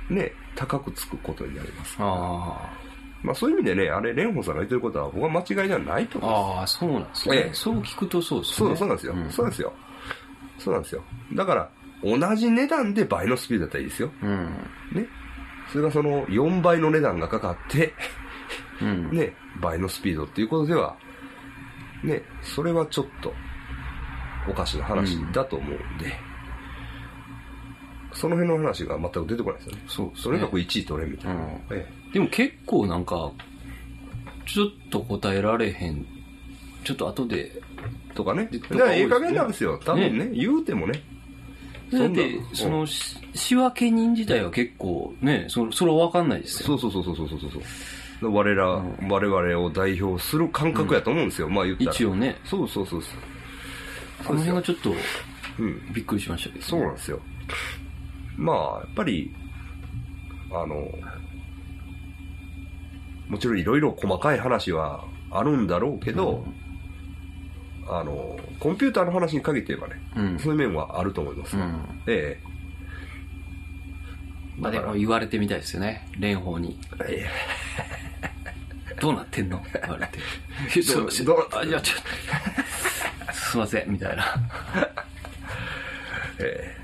[0.10, 1.96] ね、高くつくことになります。
[2.00, 2.84] あ。
[3.24, 6.60] まあそういう意味でね、あれ、蓮舫さんが言ってることは僕は間違いじゃないと思います。
[6.60, 7.38] ああ、そうなんですね。
[7.38, 8.58] ええそう聞くとそうですね。
[8.58, 9.74] そうそうなんですよ、んそうなんですよ。
[10.60, 11.04] そうなんですよ。
[11.34, 11.70] だから、
[12.04, 14.12] 同じ値段で倍のスピードだったらいいですよ。
[14.22, 14.46] うん。
[14.92, 15.08] ね。
[15.72, 17.94] それがその4倍の値段がかかって、
[18.82, 19.10] うん。
[19.12, 20.96] ね、倍のスピードっていうことでは、
[22.04, 23.34] ね、それはちょっと
[24.50, 26.14] おかしな話だと思うんで、
[28.14, 29.84] その辺の話が全く出てこないですよね。
[29.88, 31.36] そうねとにかく1位取れみたいな。
[31.36, 33.32] うんえでも結構なんか、
[34.46, 36.06] ちょっと答えられへん。
[36.84, 37.52] ちょっと後で。
[37.56, 37.62] え
[38.14, 38.48] とかね。
[38.52, 39.80] だからええ加減なんですよ。
[39.84, 41.02] 多分ね、言うてもね。
[41.92, 46.78] だって、その、し仕分け人自体は結構ね、そそれは分かんないですよ。
[46.78, 47.52] そうそうそうそうそうそう
[48.22, 48.34] そう。
[48.34, 51.50] 我ら、うん我々を代表する感覚やと思うんですよ。
[51.50, 51.92] まあ言ったら。
[51.92, 52.36] 一応ね。
[52.46, 53.12] そうそうそうそう。
[54.26, 54.94] あの辺がちょっと
[55.60, 55.94] うん。
[55.94, 57.20] びっくりしましたけど、そうなんですよ。
[58.38, 59.34] まあ、やっぱり、
[60.52, 60.90] あの、
[63.28, 66.46] もちろんいろいろ細かい話はあるんだろうけど、
[67.88, 70.40] あの、コンピューターの話に限って言えばね、うん。
[70.40, 71.58] そういう面はあると思います。
[71.58, 72.02] うん。
[72.08, 72.40] え
[74.58, 76.08] まあでも言われてみたいですよね。
[76.14, 76.80] 蓮舫に。
[77.08, 78.24] ええ
[79.02, 79.58] どうなってんの？
[79.58, 80.20] って言われて。
[80.94, 82.10] どうそうどうあ、じゃあちょっと、
[83.34, 84.26] すいません、みたいな。
[86.40, 86.84] ええ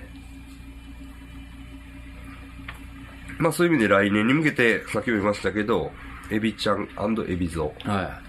[3.40, 5.92] まあそういう意味で来年に向けて、さっきも言いましたけど、
[6.30, 6.88] エビちゃん
[7.28, 8.20] エビゾは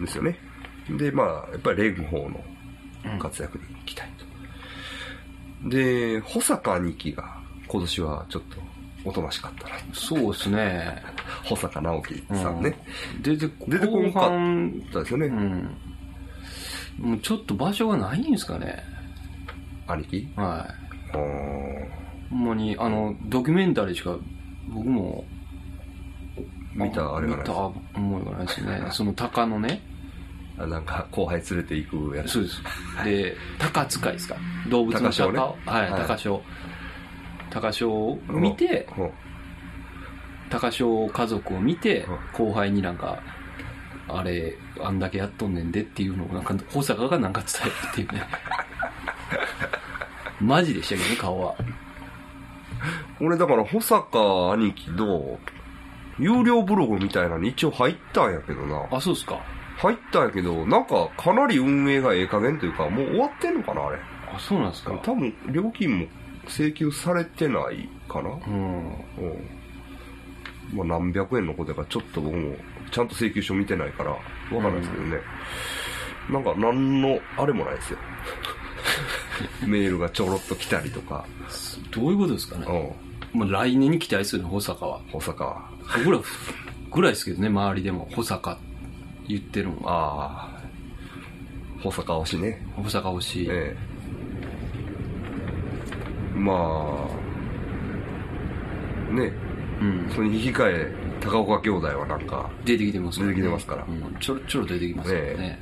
[0.00, 0.36] ですよね。
[0.90, 4.08] で、まあ、やっぱり蓮舫の活躍に期待
[5.62, 5.68] と。
[5.68, 7.36] で、保坂兄貴が
[7.68, 8.56] 今年はちょっと
[9.08, 9.76] おとなしかったな。
[9.76, 9.82] い。
[9.92, 11.02] そうですね。
[11.44, 12.76] 保坂直樹さんね。
[13.22, 15.76] 出て、出てこんか後半だですよね、うん。
[16.98, 18.82] もうちょっと場所がないんですかね。
[19.86, 20.28] 兄貴？
[20.36, 20.66] は
[21.12, 21.88] あーい。
[22.30, 24.16] ほんまに、あの、ドキュメンタリーしか
[24.68, 25.24] 僕も
[26.74, 27.54] 見たあれがない見た
[27.94, 28.82] 思いがないですね。
[28.90, 29.80] その鷹のね。
[30.58, 32.30] あなんか後輩連れて行くやつ。
[32.32, 32.62] そうです。
[33.04, 34.36] で、鷹使いですか？
[34.68, 36.42] 動物の鷹ねはい、はい鷹匠。
[37.50, 39.10] 鷹匠を見て、うん
[40.48, 43.18] 鷹匠家族を見てうん、後輩になんか、
[44.08, 48.28] あれ、あんだけやっとんねんでっていうのを、なんか、保坂がなんか伝えるっていうね。
[50.40, 51.54] マジでしたけどね、顔は。
[53.20, 55.38] 俺だから保坂兄貴の
[56.18, 58.86] 有料ブログみたいなのに一応入ったんやけどな。
[58.90, 59.40] あ、そうですか。
[59.78, 63.98] 入ったんやけど、なんかかなり運営がええ加減というか、もう終わってんのかな、あれ。
[64.34, 64.98] あ、そうなんですか。
[65.02, 66.06] 多分料金も
[66.48, 68.30] 請求されてないかな。
[68.30, 68.86] うん。
[68.86, 69.56] うん。
[70.72, 72.56] まあ何百円のことやからちょっと僕も
[72.90, 74.18] ちゃんと請求書見てないからわ
[74.50, 75.20] かんないですけどね。
[76.30, 77.98] なんか何のあれもないですよ。
[79.66, 81.24] メールがちょろっと来たりとか。
[81.90, 82.94] どういうことですかね。
[83.34, 83.40] うん。
[83.40, 85.00] まあ、来年に期待するの、保坂は。
[85.10, 85.70] 保坂は。
[85.98, 86.20] 僕ら
[86.90, 88.58] ぐらいですけどね、周りでも、保坂
[89.28, 89.92] 言ってるのは。
[89.92, 90.60] ああ。
[91.82, 92.66] 保坂推しね。
[92.74, 93.46] 保坂推し。
[93.50, 93.76] え
[96.34, 96.38] え。
[96.38, 97.08] ま
[99.10, 99.32] あ、ね、
[99.80, 100.10] うん。
[100.14, 103.34] それに引き換え、高岡兄弟はなんか、出てきてますから、ね。
[103.36, 105.58] 出てきてますからうん、ちょろちょろ出てきますからね。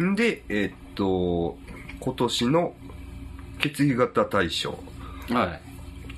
[0.00, 1.58] んで、えーっと、
[2.00, 2.74] 今年の
[3.60, 4.70] 血液型大賞、
[5.30, 5.60] はい。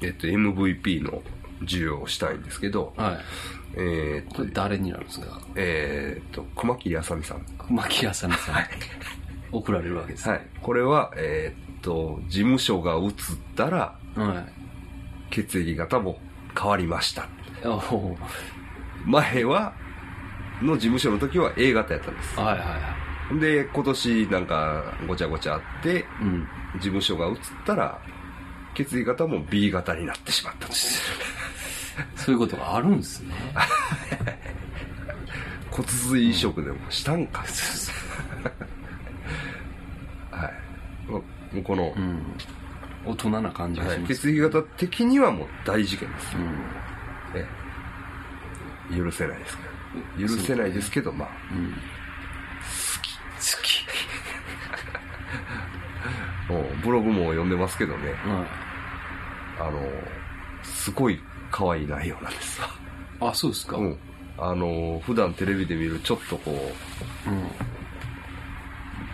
[0.00, 1.22] えーっと、MVP の
[1.61, 3.18] 授与をしたいんですけど、はい。
[3.77, 5.40] えーっとこれ、誰になるんですか？
[5.57, 7.44] えーっと、熊切あさみさん。
[7.59, 8.64] 熊木あさみさん。
[9.53, 10.29] 送られるわけです。
[10.29, 10.46] はい。
[10.62, 13.12] これは、えーっと、事務所が移っ
[13.57, 14.63] たら、はい。
[15.35, 16.16] 血液型も
[16.57, 17.29] 変わりました。
[19.05, 19.75] 前は、
[20.62, 22.38] の事務所の時は A 型やったんです。
[22.38, 26.05] はいはいはで、今年なんかごちゃごちゃあって、い。
[26.23, 26.47] うん。
[26.75, 28.01] 事務所が移ったら、
[28.75, 31.03] 血液型も B 型になってしまったんです。
[32.16, 33.35] そういうことがあるんですね。
[35.70, 37.44] 骨髄移植でもしたんか。
[40.31, 40.53] はい。
[41.11, 41.23] も
[41.55, 42.37] うこの、うん。
[43.07, 44.14] 大人な感じがはいします。
[44.14, 46.37] 血液型的にはもう大事件です。
[46.37, 46.45] うん。
[47.35, 47.47] え
[48.93, 49.62] え許せないですけ
[50.23, 50.29] ど。
[50.29, 51.73] 許せないですけど、まあ、うん。
[51.73, 51.77] 好
[53.03, 53.17] き。
[53.17, 53.85] 好き。
[56.53, 58.47] もうブログも読んでますけどね、は
[59.61, 59.81] あの、
[60.62, 61.19] すごい
[61.51, 62.61] 可愛い内容なんです。
[63.21, 63.77] あ、そうですか。
[63.79, 63.85] うん。
[63.87, 63.99] うん。
[64.37, 66.73] あの、普段テレビで見るちょっとこ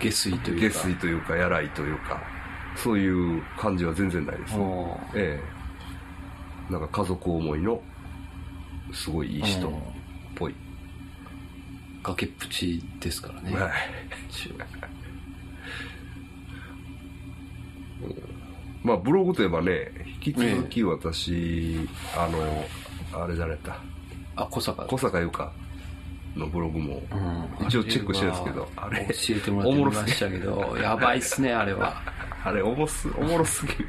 [0.00, 0.78] 下水とう、いうか。
[0.78, 2.20] 下水というか、やらいというか、
[2.76, 4.56] そういう感じは全然ないです。
[4.56, 5.40] おーえ
[6.68, 7.80] えなんか家族思いの、
[8.92, 9.72] すごいいい人っ
[10.36, 10.54] ぽい。
[12.02, 13.56] 崖っぷちですからね。
[13.56, 13.72] はい。
[18.82, 19.90] まあ、ブログといえばね、
[20.24, 22.64] 引き続き私、あの、
[23.12, 23.76] あれ誰だった
[24.36, 24.84] あ、小坂。
[24.84, 25.52] 小坂優香
[26.36, 27.02] のブログも
[27.60, 32.00] うん一応チェックしてるんですけどあれ教えてもらってみましたけど やばいっすねあれは
[32.42, 33.88] あれおもすおもろすぎる。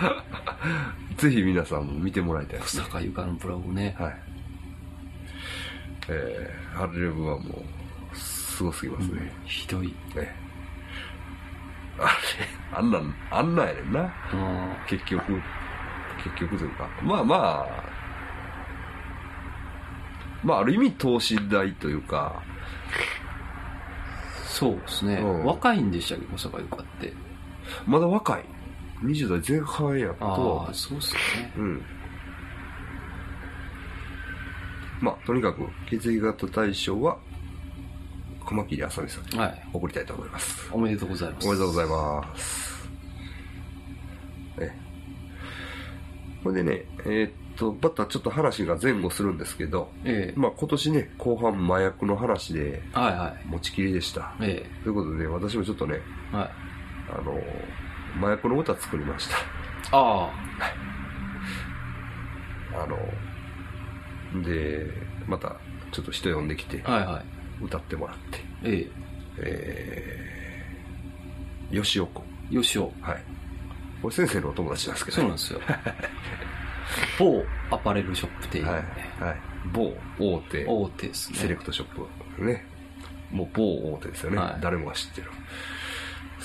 [1.16, 2.78] ぜひ皆さんも見てもらいたいです。
[2.78, 3.94] 小坂由香のブログね。
[3.98, 4.16] はい。
[6.08, 7.62] えー、あれはも
[8.12, 9.88] うすごすぎますね、ひどい。
[9.88, 9.94] ね
[11.98, 12.08] あれ
[12.72, 14.00] あんなんあんなんやねんな。
[14.02, 14.10] うん。
[14.86, 15.42] 結局
[16.24, 16.88] 結局というか。
[17.02, 17.66] まあまあ
[20.42, 22.42] まあある意味投資代というか。
[24.46, 25.44] そうですね、うん。
[25.44, 27.12] 若いんでしたっけ小坂由香って
[27.86, 28.44] まだ若い。
[29.02, 31.52] 20代前半やとはああそうっすよね。
[31.56, 31.82] うん。
[35.00, 37.16] まあとにかく血液型大賞は
[38.46, 39.68] 熊切あさみさんにはい。
[39.72, 40.68] 送りたいと思います。
[40.72, 41.48] おめでとうございます。
[41.48, 42.88] おめでとうございます。
[44.58, 44.72] え。
[46.42, 50.38] これでね、えーっと、またちょっと話が前後するんですけど、ええ。
[50.38, 53.46] まあ今年ね、後半麻薬の話ではいはい。
[53.46, 54.34] 持ちきりでした。
[54.40, 56.00] えということで、私もちょっとね、
[56.32, 56.69] えはい
[57.18, 57.40] あの、
[58.18, 59.36] 麻薬の歌作りました。
[59.92, 60.30] あ
[62.74, 62.86] あ
[64.34, 64.86] の、で、
[65.26, 65.56] また
[65.92, 68.90] ちょっと人呼んできてあ、はいはい歌ってもらって、え
[69.36, 72.24] えー、よしおこ。
[72.50, 73.22] えよしおはい。
[74.00, 75.60] これ先生のお友達なんですけど、そうなんですよ
[77.18, 78.74] 某アパレルショップ店員、はい、
[79.22, 79.36] はい。
[79.74, 82.64] 某大手大手ですねセレクトショップね。
[83.30, 84.38] もう某大手ですよね。
[84.38, 85.30] はい誰もが知ってる。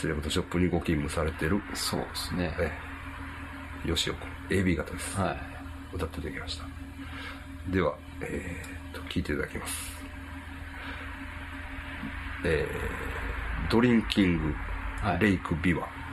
[0.06, 2.72] セレクトショップにご勤務されてる、そうですねえ
[3.88, 4.20] え、吉岡、
[4.52, 5.20] AB 型です。
[5.20, 5.38] はい
[5.96, 6.65] 歌っていただきました。
[7.72, 9.74] では、えー、と、聞いていただきます。
[12.46, 14.54] えー、ドリンキング、
[15.02, 15.88] はいレイクビワ。
[15.88, 16.05] ハ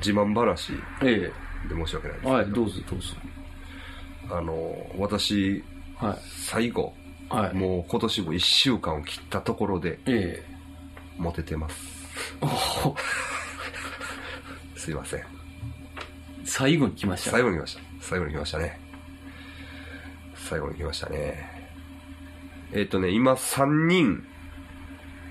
[0.00, 1.32] 自慢話え
[1.68, 3.06] で申し訳ないですけえはい、どうぞどうぞ。
[4.30, 5.62] あの、私、
[5.96, 6.18] はい。
[6.46, 6.94] 最後、
[7.28, 7.54] はい。
[7.54, 10.50] もう今年も1週間を切ったところでええ
[11.18, 11.76] モテてます。
[14.76, 15.24] すいません。
[16.44, 17.32] 最後に来ました。
[17.32, 17.82] 最後に来ました。
[18.00, 18.80] 最後に来ましたね。
[20.34, 21.68] 最後に来ましたね。
[22.72, 24.24] えっ、とね、今3人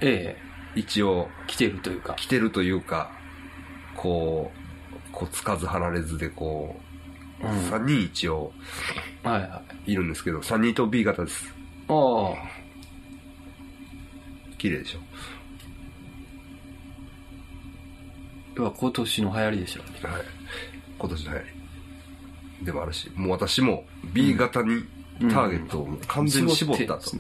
[0.02, 2.14] ええ一応来てるというか。
[2.14, 3.12] 来てるというか、
[3.96, 4.59] こう、
[5.20, 6.74] こうつかず離れずでこ
[7.42, 8.52] う、うん3人一応
[9.24, 9.92] はいはい。
[9.92, 11.54] いるんですけど、3人と B 型です。
[11.90, 12.60] ああ。
[14.58, 15.00] 綺麗でしょ。
[18.56, 19.82] 要は今年の流行りでしょ。
[19.82, 19.92] はい。
[20.98, 21.44] 今年の流行
[22.60, 22.66] り。
[22.66, 24.84] でもあるし、もう私も B 型に
[25.20, 27.12] ターゲットを完全に絞ったと。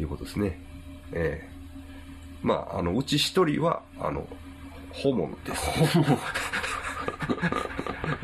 [0.00, 0.60] いうことですね。
[1.12, 1.58] ええ
[2.42, 4.26] まあ、あの、うち一人は、あの、
[5.02, 5.70] ホモです。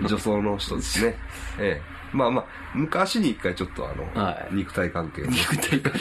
[0.09, 1.17] 女装の人ですね。
[1.59, 5.93] ええまあまあ、昔に一回ちょっとあの、はい肉体関係を肉体が。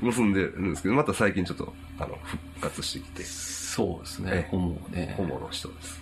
[0.00, 4.44] 結んでるんですけど、また最近ちょっと、あの、復活してきて、そうですねえ。
[4.46, 5.14] えホモね。
[5.16, 6.00] ホモの人です。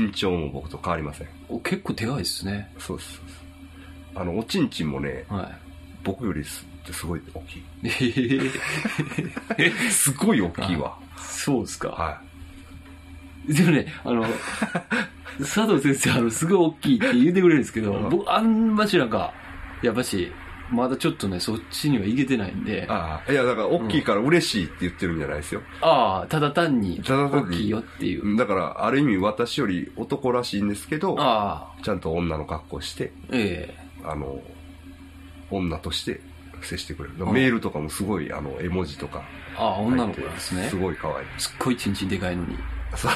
[0.00, 1.28] 身長も僕と変わりません。
[1.48, 2.72] お結構でかいですね。
[2.78, 3.20] そうです。
[4.14, 5.50] あの、おちんちんもね、は
[6.02, 7.58] 僕よりすすごい大きい。
[7.58, 8.50] い。
[9.58, 10.98] え えすごい大きいわ。
[11.18, 11.88] そうですか。
[11.90, 12.20] は
[13.48, 14.24] でもね、あの、
[15.38, 19.32] 佐藤先生、あの、すごい大きいって言ってくれるんですけど、うん僕、あんましなんか、
[19.82, 20.32] やっぱし、
[20.70, 25.62] まだちょっとね、そっちには行けてないんでい。、ああ、いや、だから大きいから嬉しいって言ってるんじゃないですよ。
[25.80, 28.36] ああ、ただ単に、ただ単に大きいよっていう。
[28.36, 34.40] だから、ある意味私より男らしいんですけど、ああ、ちゃんと女の格好して、えあの、
[35.50, 36.20] 女として
[36.62, 37.14] 接してくれる。
[37.18, 40.76] うんメールとかもすごい、あの、絵文字とかえああ、女の子なんですねす。
[40.76, 41.26] ごい可愛い。
[41.38, 42.56] すっごいちんちんでかいのに。
[42.96, 43.12] そう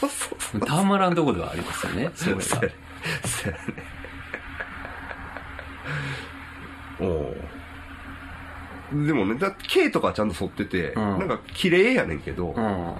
[0.00, 0.60] そうそう。
[0.60, 2.42] たまらんとこではありますよね、それが。
[2.42, 2.74] そうやね
[3.24, 3.64] そうやね。
[7.00, 7.06] お
[8.96, 12.94] うでもね、だって K とかちゃんと剃ってて、うんなんか綺麗やねんけど、うん。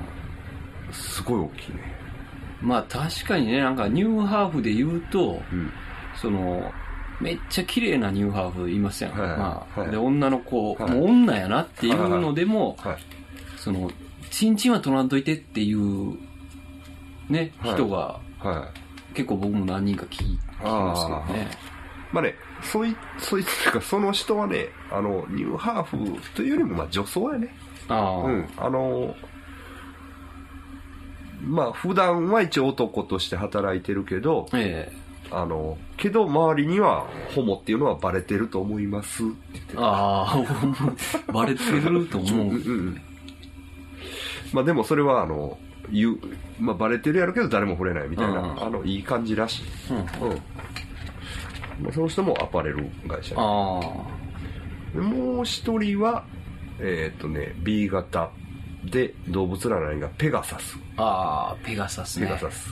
[0.92, 1.94] すごい大きいね。
[2.60, 5.70] まあ確かにね、なんかニューハーフで言うと、うん。
[6.16, 6.72] その、
[7.20, 9.12] めっちゃ綺麗なニューハーフいますやん？
[9.12, 12.98] はいまあ、はいで、女の子、はいもう女やなっていうのでも、はい。
[13.56, 13.90] その、
[14.34, 16.18] チンチンは取らんといてっていう、
[17.28, 18.68] ね、はい人が、は
[19.12, 19.14] い。
[19.14, 21.50] 結構僕も何人か聞きますけどね。
[22.10, 27.54] まあね、そい、そいつっていうか、その人はね、あの、ニューハーフというよりも、まあ女装やね。
[27.86, 28.48] ああ、うん。
[28.56, 29.14] あの、
[31.40, 39.80] まあ普段は一応男として働いてるけど、ええあの、けど周りにはホモっていうのはバレてると思いますって言ってた。
[39.80, 40.36] ああ、
[41.32, 42.48] バレてると思う。
[42.48, 42.56] うんう
[42.90, 43.00] ん
[44.54, 45.58] まあでもそれはあの、
[45.90, 46.18] 言う、
[46.58, 49.64] まあバレてるやろうけど誰も触れないみたいな、うんあの、いい感じらしい。
[49.90, 50.06] うんうん。
[51.82, 53.80] まあその人もアパレル会社にあ
[54.94, 56.24] でもう一人は、
[56.79, 58.31] えーっとね、B 型
[58.85, 60.79] で動物占いがペガサス。
[60.96, 62.26] あ、ああ、ペガサスね。
[62.26, 62.70] ペガサス。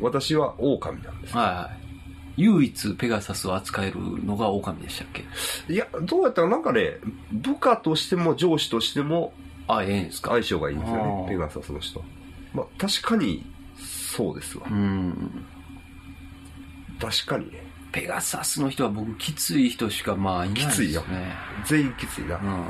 [0.00, 1.36] 私は狼なんです。
[1.36, 1.84] はいはい。
[2.36, 5.24] 唯一ペガサスを扱えるのが狼でしたっけ？
[5.72, 6.98] いや、どうやったらなんかね、
[7.32, 9.32] 部下としても上司としても
[9.68, 10.30] あ、ええんですか？
[10.30, 12.02] 相性がいいんですよあねー、ペガサスの人。
[12.52, 13.44] まあ確かに、
[13.78, 14.74] そうですわう。
[14.74, 15.44] ん。
[17.00, 17.62] 確かにね。
[17.92, 20.72] ペガサスの人は僕きつい人しかまあいないですね。
[20.72, 21.04] きついよ
[21.64, 22.36] 全員きついな。
[22.36, 22.64] うん。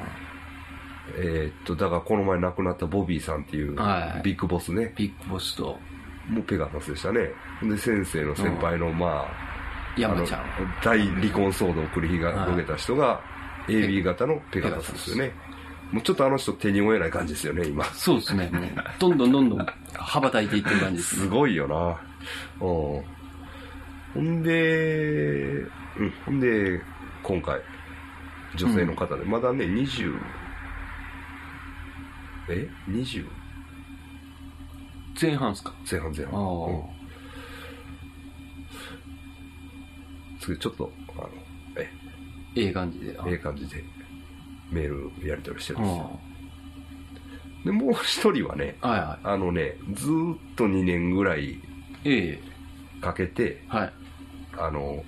[1.16, 4.92] えーっと、だからこの前亡くなったボビーさんっていうはいビッグボスね。
[4.96, 5.78] ビッグボスと
[6.28, 7.28] もうペガサスでしたね。
[7.62, 10.42] で、先生の先輩の、まあ、山ちゃん。
[10.82, 13.20] 大離婚騒動を繰り広げた人が
[13.68, 15.32] AB 型のペガサスですよね。
[15.94, 17.84] もうちょっとあの人手に負えない感じですよね、今。
[17.84, 18.50] そうですね。
[18.52, 18.62] もう
[18.98, 21.16] どんどんどんどん羽ばたいていってる感じです。
[21.20, 22.00] すごいよな。
[22.60, 23.04] うん。
[24.14, 26.12] ほんで、うん。
[26.26, 26.80] ほんで、
[27.22, 27.60] 今回、
[28.56, 30.18] 女性の方で、まだね、20、
[32.48, 33.24] え ?20?
[35.20, 35.72] 前半ですか？
[35.88, 36.34] 前半前半。
[36.34, 36.82] ああうん
[40.40, 41.28] 次、ちょっと、あの、
[41.76, 41.88] え、
[42.56, 43.16] ええ感じで。
[43.18, 43.84] あええ感じで、
[44.70, 44.88] メー
[45.20, 46.20] ルやり取りしてるんあですよ。
[47.66, 51.58] で、もう一人はね、はいはあのね、ずーっと2年ぐらい
[53.00, 53.92] かけて、はい。
[54.56, 55.04] あの、好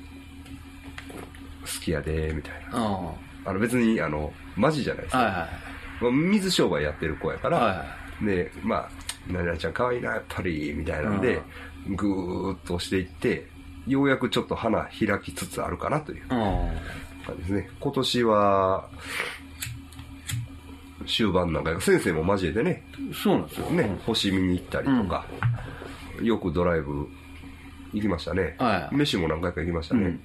[1.83, 2.79] きやで、みたいな。
[2.79, 5.19] ああの別に、あの、マジじゃないですあ。
[5.19, 5.25] か。
[5.25, 5.49] はいは
[6.03, 7.51] まあ水商売やってる子やかい。
[7.51, 7.85] ら、は。
[8.23, 8.89] で、まあ、
[9.29, 11.41] 「何々ちゃん可愛いなやっぱり」みたいなんで、
[11.89, 13.47] ぐーっと押していって
[13.87, 16.35] ようやくちょっと花開きつつあるかなというあ
[17.27, 18.89] 感じですね今年は
[21.07, 23.71] 終盤なんか先生も交えてねあそうなんですよ。
[23.71, 25.27] ね、星見に行ったりとか、
[26.23, 27.09] よくドライブ
[27.93, 28.95] 行きましたね、はい。
[28.95, 30.19] 飯も何回か行きましたね、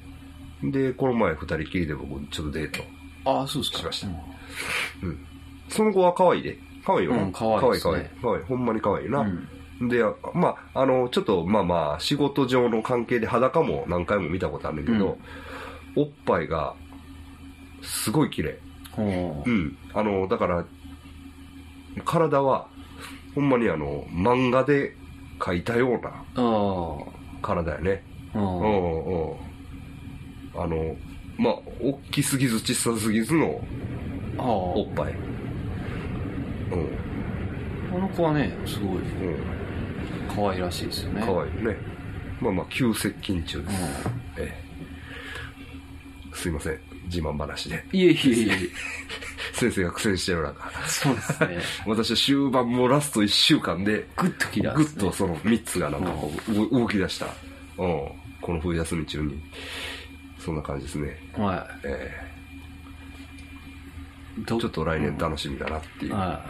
[0.64, 2.84] でこの前二人きりで僕ちょっとデート。
[3.24, 3.78] ああそうですか。
[3.80, 4.08] しました。
[4.08, 5.26] うん。
[5.70, 6.58] その子は可愛いで。
[6.84, 7.16] 可愛いよ。
[7.16, 8.06] な、うん可愛い可愛い可愛い。
[8.22, 8.44] 可愛い。
[8.46, 9.20] ほんまに可愛いな、
[9.80, 9.88] うん。
[9.88, 10.04] で
[10.34, 15.18] まああのちょっとまあまあ仕事上の関係で裸も何回も見たことあるんだけど、
[15.96, 16.74] おっぱいが
[17.84, 18.60] すごい綺麗。
[18.92, 20.66] ほうんあのだから
[22.06, 22.68] 体は
[23.36, 24.96] ほんまにあの漫画で
[25.40, 26.24] 描いたような
[27.42, 28.04] 体やね。
[28.34, 29.38] あの
[31.38, 33.62] まあ大きすぎず小さすぎずの
[34.38, 35.14] あおっぱい。
[35.14, 37.96] うん。
[37.96, 39.38] あの子はねすごいうん。
[40.34, 41.22] 可愛らしいですよね。
[41.26, 41.76] 可愛いね。
[42.40, 44.52] まあまあ急接近中です、うえ
[46.34, 46.36] え。
[46.36, 46.80] すいません
[47.12, 47.76] 自慢話で。
[47.76, 48.70] んいえいえいえ。
[49.54, 50.72] 先生が苦戦してる中。
[50.88, 51.58] そうですね。
[51.86, 57.32] 私は終盤もラスト1週間でグッときたぐっとその3つがなんかこうう動き出した、うん、
[58.40, 59.44] この冬休み中に。
[60.40, 62.12] そんな感じですね、はえ
[64.40, 66.44] いどえちょっと来年楽しみだなっていうは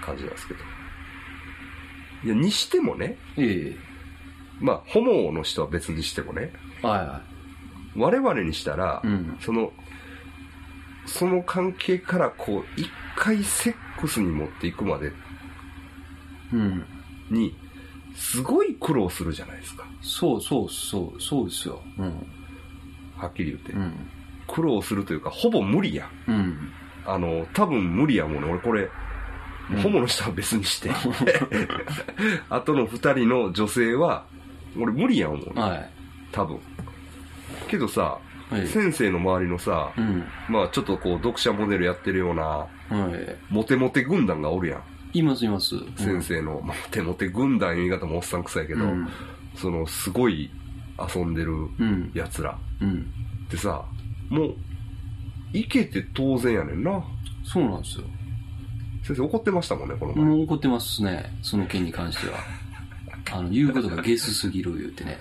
[0.00, 0.60] 感じなんですけど。
[2.24, 3.16] いやにしてもね。
[3.36, 3.76] いええ。
[4.60, 6.52] まあホモの人は別にしてもね。
[6.82, 7.22] はいは
[7.96, 9.38] 我々にしたら、うん。
[9.40, 9.72] その
[11.06, 15.12] その関係からこう一回セックスに持っていくまで
[17.30, 17.54] に
[18.14, 19.84] すごい苦労するじゃないですか。
[20.00, 21.80] そうそうそうそうですよ。
[21.98, 22.26] うん。
[23.16, 23.92] はっきり言って、うん。
[24.46, 26.08] 苦労するというかほぼ無理や。
[26.26, 26.72] うん。
[27.06, 28.50] あの多分無理やもんね。
[28.50, 28.88] 俺これ、
[29.70, 29.82] うん。
[29.82, 30.90] ホモの人は別にして。
[32.48, 34.24] あとの二人の女性は
[34.78, 35.90] 俺無理や思う、はい。
[36.32, 36.58] 多分
[37.64, 38.18] けどさ、
[38.50, 38.66] はい。
[38.68, 40.24] 先生の周りのさ、うん。
[40.48, 43.36] まあちょっとこう読者モデルやってるようなはい。
[43.50, 44.82] モテモテ軍団がおるやん。
[45.12, 45.76] いますいます。
[45.96, 49.08] 先生の、まあモテモテ軍団言い方もおっさんくさいけど、うん。
[49.56, 50.50] そのすごい
[51.14, 52.10] 遊んでるうん。
[52.14, 52.58] やつら。
[52.80, 53.06] うん。
[53.46, 53.84] ってさ
[54.28, 54.54] もう
[55.52, 57.02] いけて当然やねんな。
[57.44, 58.04] そうなんですよ。
[59.04, 62.38] 先生怒ってましたもんねこの前、もう怒ってますねその件に関しては。
[63.32, 65.18] あの言うことがゲスすぎる言うてね。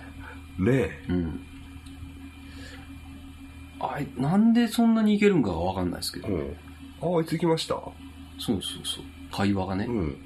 [0.58, 1.06] ねえ。
[1.10, 1.46] うん
[3.92, 6.56] あいなんでそんなにいけるんかが分かんないですけど、うん。
[7.02, 7.76] ああいつ行きました？
[7.76, 7.94] そう
[8.40, 9.04] そうそう。
[9.32, 10.18] 会話がね、うん。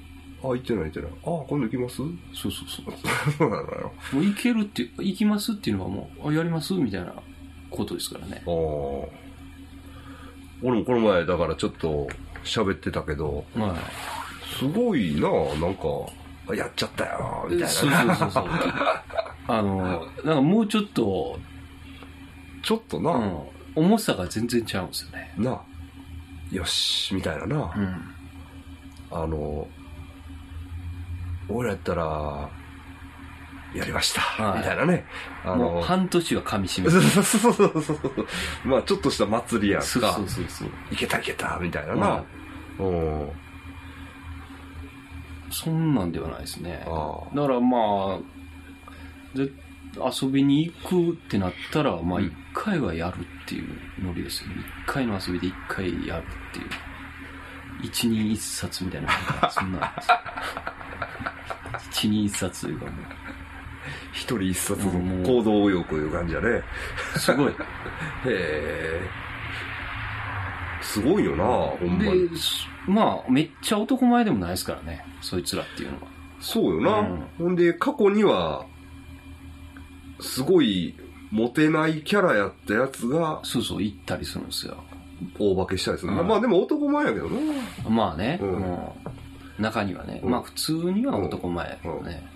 [0.42, 1.10] あ行ってない行ってない。
[1.10, 1.96] あ今度行きます？
[1.96, 2.94] そうそうそう。
[3.38, 3.92] そうなのよ。
[4.12, 7.12] もういけるって行きますっていうのはもうあやりますみたいな
[7.70, 8.42] ことですからね。
[8.46, 8.52] ああ
[10.62, 12.08] 俺もこの前だからちょっと
[12.44, 13.76] 喋ってたけどは
[14.58, 15.28] すごいな
[15.60, 15.82] なんか
[16.50, 17.68] あやっちゃったよいみたいな。
[17.68, 18.44] そうそうそうそう。
[19.50, 21.38] あのなんかもうちょっと、
[22.68, 23.42] ちょっとな、うん、
[23.76, 25.32] 重さが全然違うんですよね。
[25.38, 25.58] な。
[26.52, 28.14] よしみたいなな、うん。
[29.10, 29.66] あの
[31.48, 32.50] 俺やったら
[33.74, 34.58] やりました、はい。
[34.58, 35.06] みたいなね。
[35.46, 35.80] あの。
[35.80, 37.98] 半年は噛み締めそうてそうそうそうそう。
[38.64, 39.86] まあちょっとした祭りやんか。
[39.86, 40.68] そうそうそうそう。
[40.90, 42.24] いけたいけたみたいなな、は
[42.80, 43.30] うん。
[45.50, 46.84] そんなんではないですね。
[46.84, 48.18] だからまあ
[49.34, 49.50] で
[49.98, 53.68] 遊びに行くってなったらまあうん一回はやるっていう
[54.02, 54.56] ノリですよね。
[54.86, 56.66] 一回の遊びで一回やるっていう。
[57.82, 59.08] 一人一冊みたいな
[59.50, 59.78] そんな。
[59.78, 60.08] んです
[61.90, 62.80] 一人一冊という。
[62.80, 62.92] かも
[64.12, 64.96] 一人一冊のう。
[64.96, 66.62] ん行動欲いう感じやね。
[67.14, 67.50] うすごい。
[67.50, 67.54] へ
[68.26, 69.00] え。
[70.82, 72.28] すごいよなほんまに。
[72.86, 76.08] まあめっちゃ男前でもないですからねそいつらっていうのは。
[76.40, 77.28] そうよな、うん。
[77.38, 78.64] ほんで過去には
[80.20, 80.94] すごい
[81.30, 84.76] モテないキャラやったやつがそうそう行ったりするんですよ。
[85.38, 86.26] 大化けしたりする、うん。
[86.26, 87.90] まあでも男前やけどな。
[87.90, 88.52] まあね、うん。
[88.60, 88.96] も
[89.58, 90.30] う中にはね、うん。
[90.30, 92.26] まあ普通には男前やけどね、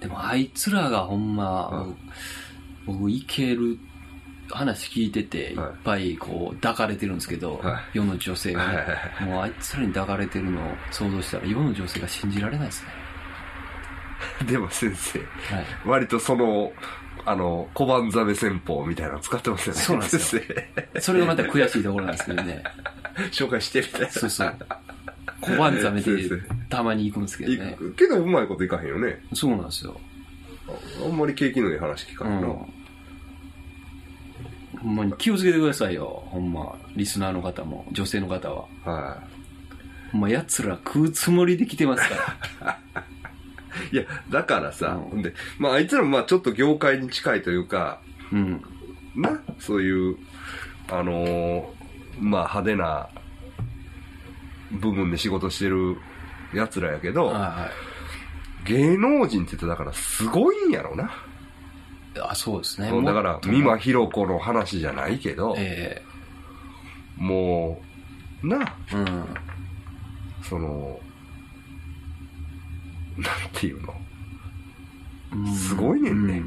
[0.00, 1.86] でもあいつらがほんま、
[2.86, 2.94] うん。
[2.94, 3.78] 僕いける
[4.50, 5.68] 話聞いてて、い、はい。
[5.70, 8.60] っぱいこう抱かれてるんですけど、は世の女性が。
[8.70, 12.97] ね、はいはいはもうあいつらに抱かれてるのを想像したら世の女性が信じられないですね
[14.46, 15.66] でも先生はい。
[15.84, 16.72] 割とその
[17.24, 20.42] あの小判ザメ戦法みたいなの使ってますよねそうなんですよ。
[20.42, 22.62] 先それがまた悔しいところなんですけどね。
[23.32, 24.00] 生 紹介してみたい。
[24.02, 24.56] なそうそう。
[25.40, 26.16] 小判ザメで
[26.68, 27.76] たまに行くんですけどね。
[27.96, 29.22] けどうまいこといかへんよね。
[29.34, 30.00] そうなんですよ。
[30.68, 32.56] ああんまり景気のいい話聞かへんな、うん。
[34.80, 36.24] ほんまに気をつけてくださいよ。
[36.26, 36.76] ほんま。
[36.96, 37.86] リスナーの方も。
[37.92, 38.64] 女性の方は。
[38.84, 39.22] は
[40.12, 43.04] まあ、奴ら食うつもりで来てますから。
[43.92, 48.00] いや、だからさ、うんで、まああいつらもまあちょっと業界に近いというか、
[48.32, 48.62] うん。
[49.14, 50.16] な、そういう、
[50.90, 51.64] あのー
[52.20, 53.08] まあ派手な
[54.72, 55.96] 部分で仕事してる
[56.52, 57.70] 奴らやけど、はいは
[58.64, 61.04] 芸能人って言ったらだからすごいんやろな。
[61.04, 61.08] い。
[62.20, 62.90] あ、そうですね。
[63.04, 66.02] だから美馬ひろ子の話じゃないけど、え
[67.16, 67.80] も
[68.42, 69.24] う、な、えうん。
[70.42, 71.00] その、
[73.18, 73.94] なんていうの、
[75.32, 75.54] うん。
[75.54, 76.42] すごいねんね。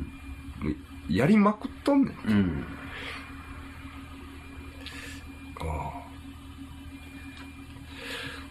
[1.10, 2.16] やりまくっとんねん。
[2.26, 2.34] うん。
[2.34, 2.66] うん。
[5.62, 6.02] あ。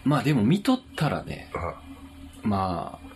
[0.03, 1.75] まあでも見とったらね、ああ。
[2.43, 3.11] まあ、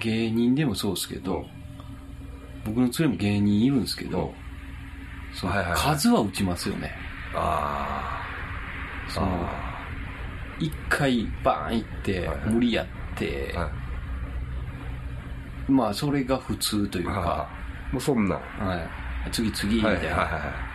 [0.00, 1.46] 芸人でもそうですけど、
[2.64, 4.32] 僕の連れも芸人いるんですけど、
[5.34, 5.80] そのはいはいはい。
[5.80, 6.92] 数は打ちますよね。
[7.34, 8.22] あ
[9.08, 9.63] その、あ
[10.58, 12.38] 一回バーン行ってはい。
[12.38, 12.86] はい無理やっ
[13.16, 13.72] て、あはい。
[15.72, 17.48] まあそれが普通というあか、
[17.92, 18.38] もうそんなん。
[18.38, 18.76] は
[19.26, 19.98] い、次次みたいな。
[19.98, 20.74] はいはいはいは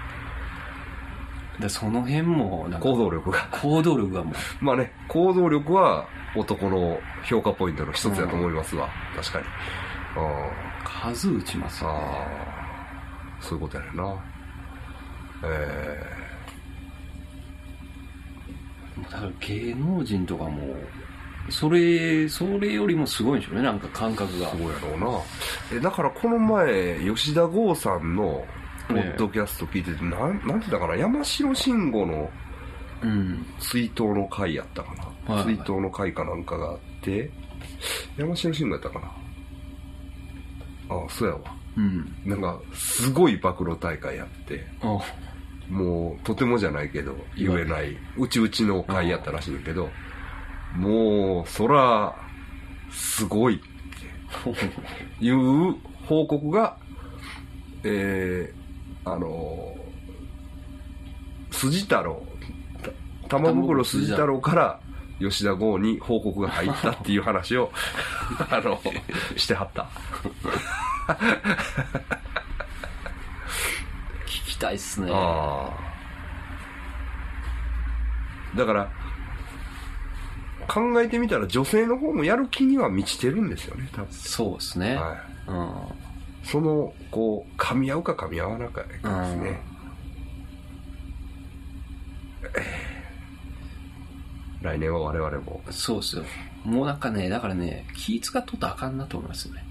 [1.59, 3.47] でその辺も行動力が。
[3.51, 6.05] 行動力がもう、 まあね行動力は
[6.36, 9.45] 男の評価ポイントの一つだと思いますわ、確かに。
[10.15, 11.89] あ数打ちますね。
[13.41, 14.15] そういうことやねんな。
[15.43, 16.18] えだ
[19.04, 20.76] から芸能人とかも、
[21.50, 24.47] それ、それよりもすごいんでしょうね、なんか感覚が。
[24.47, 24.52] え。
[24.52, 25.78] そうやろうな。
[25.78, 28.45] えだからこの前吉田剛さんの
[28.88, 32.30] ポッドキャスト聞いてて、なんなんて言ったかな山城慎吾の
[33.02, 33.45] うん。
[33.60, 35.56] 追悼の会やったかな、はいはい。
[35.56, 37.30] 追悼の会かなんかがあって
[38.18, 39.08] 山城慎吾やったかな。
[40.89, 41.41] ああそうやわ。
[41.78, 42.14] うん。
[42.26, 44.66] なんかすごい暴露大会やって。
[44.82, 45.00] あ
[45.70, 47.97] もうとてもじゃないけど言えない。
[48.17, 49.89] うちうちの会やったらしいんだけど
[50.76, 52.15] もうそら
[52.91, 53.59] すごいっ
[55.20, 55.76] ていう
[56.07, 56.78] 報告が
[57.84, 59.74] えー、あの
[61.51, 62.22] 筋太郎
[62.84, 64.80] た玉袋筋太郎から
[65.20, 67.72] 吉田剛に報告が入ったっていう話を
[68.49, 68.80] あの
[69.36, 69.89] してはった
[74.60, 75.12] たいっすね。
[75.12, 75.70] あ
[78.55, 78.91] あだから
[80.68, 84.95] 考えてみたら女性の方もやる気には満ちてるんですよね多分そうですね。
[84.95, 85.16] は
[85.47, 85.72] いうん。
[86.43, 89.03] そのこう噛み合うか噛み合わないかです
[89.36, 89.62] ね、
[94.62, 96.24] 来年は我々もそうっすよ。
[96.64, 99.64] もうなんかね、だからね、気使っとったらあかんなと思いますよね。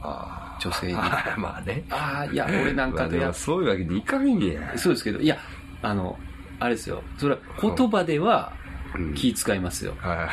[0.00, 0.94] あ女性に。
[0.96, 5.36] あ まあねああ、いや、俺なんか でやもそういうわけにいかんやそうですけど、いや、
[5.82, 6.18] あの、
[6.58, 7.02] あれですよ。
[7.18, 8.52] それは言葉では
[8.94, 9.94] うん気使いますよ。
[10.00, 10.28] は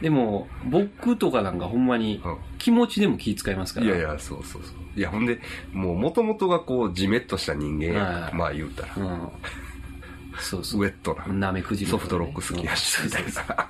[0.00, 3.86] でも、僕とかなんかほんまにうん気持ちでも気使いますから。
[3.86, 5.40] いいやいやそうそうそういやほんで
[5.72, 9.28] もう元々がこうじめっとした人間やんはいまあ言うたらうん。
[10.40, 10.82] そうそう。
[10.82, 13.68] ウェットななめくじりソフトロック好きやし、うんみたいな。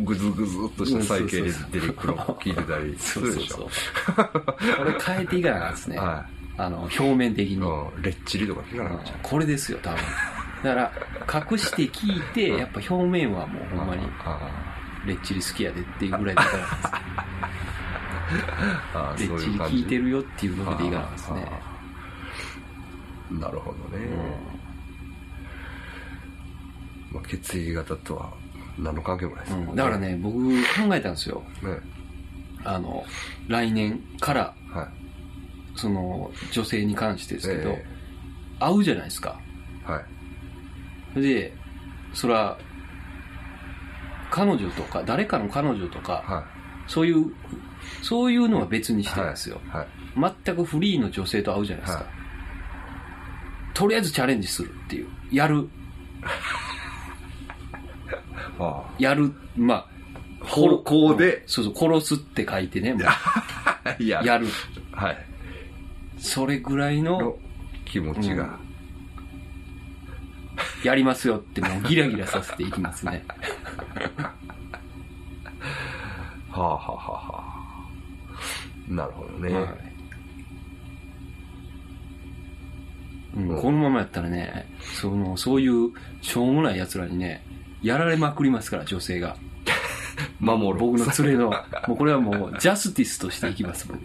[0.00, 4.76] ぐずぐずっとした再系列出てくるの聞いてたりするでしそうそうそうょ。。
[4.78, 5.98] これ変えていかなあかんですね。
[5.98, 6.26] は
[6.58, 7.56] あの、表面的に。
[7.56, 7.58] う
[7.98, 9.98] ん、レッチリとか聞かなうんかったこれですよ、多分。
[10.64, 10.92] だか
[11.28, 14.38] ら、隠して聞いて、やっぱ表面はもうほんまに、あ
[15.06, 16.90] レッチリ好きやでっていうぐらいでいかなあかん
[19.02, 19.28] あああです。
[19.30, 21.48] レッチリ聞いてるよっていうのでいかなあかんですね。
[23.30, 24.06] なるほどね、
[27.12, 28.32] まあ、血液型とは
[28.78, 29.76] 何の関係もないですうんもんうん。
[29.76, 31.42] だからね、僕考えたんですよ。
[31.62, 31.78] ね。
[32.64, 33.04] あの、
[33.48, 34.88] 来年から、はい。
[35.78, 37.86] その、女性に関してですけど、え
[38.58, 39.38] 会うじゃないですか。
[39.84, 40.02] は
[41.16, 41.20] い。
[41.20, 41.52] で、
[42.12, 42.58] そら、
[44.30, 46.44] 彼女とか、誰かの彼女とか、は
[46.86, 47.32] そういう、
[48.02, 49.60] そういうのは別にしていですよ。
[49.68, 49.86] はい。
[50.44, 52.04] 全くフリーの女性と会うじゃないですか。
[52.04, 52.12] はい。
[53.74, 55.08] とりあえずチャレンジするっていう。
[55.30, 55.68] やる、
[56.22, 56.28] あ
[58.98, 59.86] やる、まあ、あ
[60.40, 63.02] こうこうでそうそう、殺すって書いてね、もう
[64.02, 64.46] いや やる。
[64.92, 65.18] はい。
[66.18, 67.36] それぐらいのの、
[67.84, 68.50] 気持ちが、うん。
[70.84, 73.24] やりますよってもうギラギラさせていきますね。
[76.50, 77.56] はあはあはあはあ。
[78.88, 79.96] なるほどね、はい。
[83.36, 85.90] うん、このままやったらね、その、そういう
[86.22, 87.44] しょうもない奴らにね、
[87.82, 89.36] やられまくりますから、女性が。
[90.40, 91.50] 守る僕の連れの、
[91.88, 93.98] もうこれはもう、ジャスティスとしていきます、僕。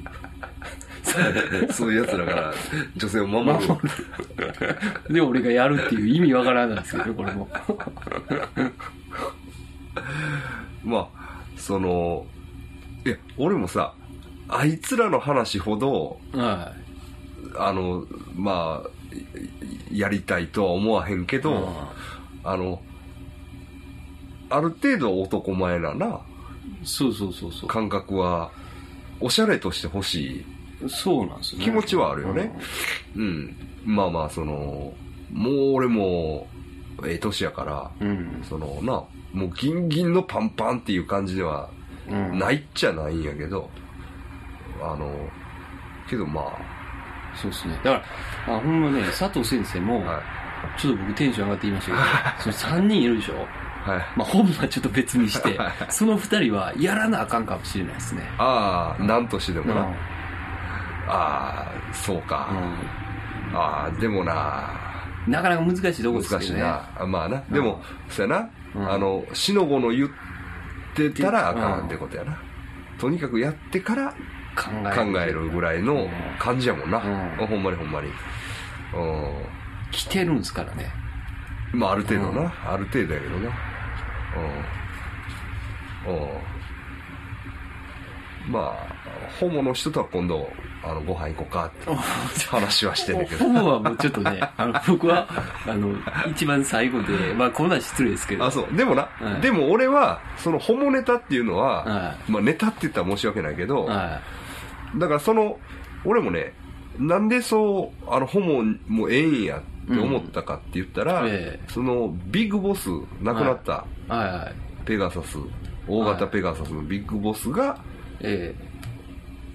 [1.74, 2.54] そういう奴らから
[2.96, 5.14] 女性を守る守る。
[5.14, 7.50] で、俺がやるっていう意味わからんなんですけど、これも。
[10.84, 12.26] まあその
[13.06, 13.94] いや俺もさ
[14.48, 16.72] あいつらの話ほどは
[17.58, 18.06] あの
[18.36, 18.90] まあ
[19.92, 21.42] やりたいとは思わへんけい。
[21.42, 21.88] ど、
[22.44, 22.82] あの
[24.52, 26.22] ある程度男前ななうん
[26.86, 27.70] そうそうそうそう。
[27.70, 28.52] 感覚は
[29.20, 30.44] おしゃれとして欲し
[30.86, 31.66] いそうなんですよね。
[31.66, 32.52] 気持ちはあるよね
[33.16, 34.94] うんまあまあその
[35.32, 36.48] もう俺も
[37.06, 38.08] ええ年やからうん。
[38.08, 38.44] うん。
[38.44, 38.94] そのな
[39.34, 41.70] もうギンギンのパンパンっていう感じでは
[42.10, 42.40] うん。
[42.40, 43.70] ないっちゃないんやけど
[44.82, 45.12] あの
[46.10, 46.52] けどま
[47.36, 47.76] そうですね。
[47.84, 48.04] だか
[48.48, 50.22] ら、あほんまね、佐藤先生も、あはい
[50.78, 51.92] ちょっと僕テンション上がって言いました
[52.44, 53.48] けど、 その3人いるでしょ？
[53.86, 54.00] はい。
[54.16, 55.58] まあ本はちょっと別にして、
[55.90, 58.24] その2人はやらなあかんかもしれないですね。
[58.38, 59.68] ああ何としてでうん。
[59.68, 59.92] もな、あ
[61.08, 62.50] あそうか、
[63.54, 64.70] ああでもな。
[64.86, 64.92] うん
[65.28, 66.38] なかなか難しいとこですね。
[66.40, 67.44] 難しいな、あまあな。
[67.52, 68.92] でも、そうやな、うん。
[68.92, 70.10] あのしのごの言っ
[70.96, 72.38] てたらあかんってことやな、
[73.00, 74.14] とにかくやってから
[74.56, 74.70] 考
[75.20, 75.50] える。
[75.50, 76.08] ぐらいの
[76.40, 76.98] 感じやもんな、
[77.40, 77.48] うん。
[77.48, 78.08] ほんまにほんまに。
[78.08, 78.12] う
[79.92, 80.92] 来てるんですからね。
[81.74, 82.52] んまあある程度な、うん。
[82.74, 83.52] ある程度やけどな
[86.08, 86.14] うん。
[86.14, 86.18] う
[88.50, 88.52] ん。
[88.52, 89.02] まあ
[89.40, 90.52] ホモの人とは今度
[90.84, 93.46] あのご飯行こうかって話はしてんだけど。
[93.46, 95.28] ホモはもうちょっとね、 あの僕は、
[95.68, 95.96] あの、
[96.32, 98.46] 一番最後で、まあこんなん失礼ですけど。
[98.46, 98.76] あそう。
[98.76, 99.42] でもな、はい。
[99.42, 104.20] でも俺はそのホモネタっていうのは、はまあネタって言ったら申し訳ないけど、は
[104.96, 105.60] だからその
[106.04, 106.54] 俺もね
[106.98, 112.90] なんでそうあのホモもええんやって思ったかって言ったら、うんええそのビッグボス
[113.22, 114.12] 亡くなったい。
[114.12, 114.56] はいはい。
[114.86, 115.38] ペガサス
[115.88, 117.80] 大型ペガサスのビッグボスが
[118.20, 118.72] ええ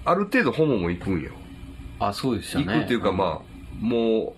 [0.05, 1.31] ある程度ホモも行くんよ、
[1.99, 2.65] あ、そうでしたね。
[2.65, 4.35] 行くっていうかまあも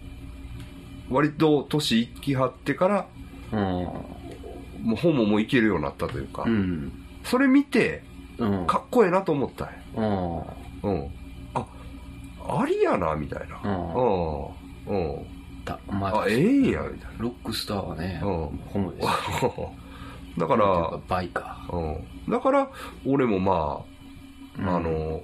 [1.10, 3.08] う割と年いきはってから
[3.52, 3.56] あ。
[3.56, 6.92] もうホモも行けるようになったというか、うん。
[7.24, 8.04] それ見て
[8.38, 8.68] うん。
[8.68, 10.38] かっこええなと思ったんやうん。
[10.84, 11.12] うん
[11.54, 11.66] あ
[12.62, 14.46] ありやなみたいなうん
[14.88, 15.39] うん
[15.74, 17.16] うんだまあ、あええんやみたいな。
[17.20, 18.30] ロックスターはね、うん。
[18.68, 19.06] ホモです
[19.44, 19.74] よ。
[20.38, 21.58] だからバイか。
[21.72, 22.70] うん、だから
[23.06, 23.84] 俺もま
[24.58, 24.70] あ、うん。
[24.70, 25.22] あ、の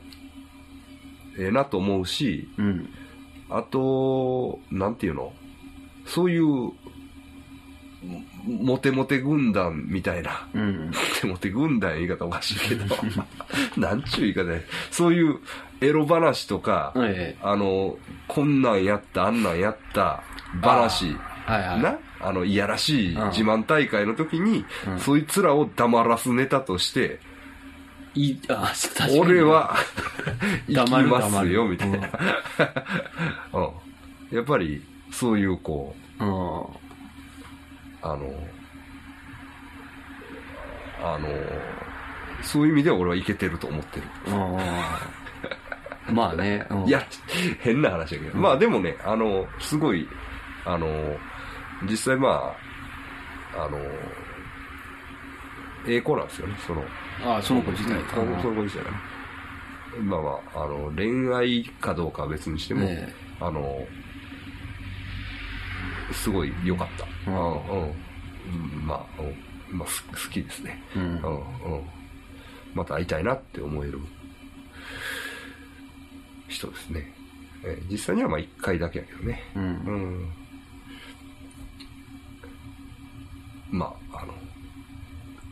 [1.37, 2.89] ええなと思うしうん。
[3.49, 5.31] あとなんていうの？
[6.05, 6.73] そういうも
[8.45, 10.47] モテモテ軍団みたいな。
[10.53, 10.87] うん。
[10.87, 12.85] モテモテ軍団言い方おかしいけど。
[13.77, 14.61] なんちゅう言い方や。
[14.91, 15.39] そういう
[15.81, 17.41] エロ話とか、ええ。
[17.41, 20.23] あのこんなんやったあんなんやった
[20.61, 21.15] 話
[21.45, 21.81] はいはい。
[21.81, 21.97] な？
[22.19, 24.99] あのいやらしい自慢大会の時に、うん。
[24.99, 27.19] そいつらを黙らすネタとして。
[29.19, 29.75] 俺、 は
[30.67, 31.97] 行きますよみたいな、
[33.53, 33.61] う
[34.33, 34.37] ん。
[34.37, 34.81] やっぱり
[35.11, 36.29] そういうこううん。
[38.01, 38.31] あの
[41.03, 41.27] あの
[42.41, 44.07] そういう意味では俺はいけてると思ってる、
[46.09, 46.15] うん。
[46.15, 46.65] まあね。
[46.69, 46.85] うん。
[46.85, 47.05] いや
[47.59, 50.07] 変な話だけど、まあでもねあのすごい
[50.65, 51.17] あの
[51.83, 52.55] 実際ま
[53.55, 53.77] ああの
[55.87, 56.83] ええ子なんですよねその。
[57.23, 58.19] あ、その子自体か。
[58.19, 58.97] うんその子自体がね。
[60.01, 63.85] まあまああの恋愛かどうかは別にしても、えあの
[66.11, 67.37] すごい良かった、うん。
[67.37, 68.87] うんうん。
[68.87, 71.01] まあ、うんまあ、す好きですね、うん。
[71.01, 71.83] うんうん。
[72.73, 73.99] また会いたいなって思える
[76.47, 77.13] 人ですね、
[77.63, 79.41] えー実際にはまあ1回だけやけどね。
[79.55, 79.59] う。
[79.59, 80.44] うん
[83.69, 84.33] まああの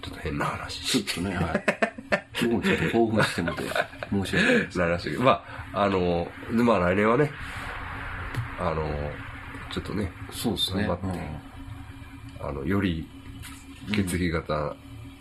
[0.01, 1.63] ちょっと変な話ちょっとね、はい。
[2.41, 3.63] 僕もちょっと興奮してもて、
[4.09, 4.79] 申し訳ないです。
[4.79, 5.31] なりましたけど、ま
[5.73, 7.31] あ、あの、でまあ来年はね、
[8.59, 8.83] あの、
[9.71, 10.87] ちょっとね、そうですね。
[10.87, 11.19] 頑張って
[12.41, 13.07] あの、より
[13.93, 14.75] 血液型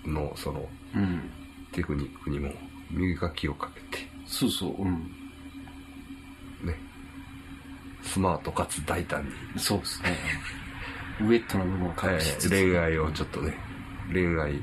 [0.04, 1.02] のそのうん。
[1.02, 1.30] うん。
[1.72, 2.52] テクニックにも
[2.90, 5.10] 磨きをかけて、そうそう、うん。
[6.62, 6.74] ね、
[8.02, 10.18] スマートかつ大胆に、そうですね。
[11.20, 12.52] ウェットな部分をえ隠しつつ。
[12.52, 13.54] ー恋愛をちょっとね、
[14.12, 14.60] 恋愛、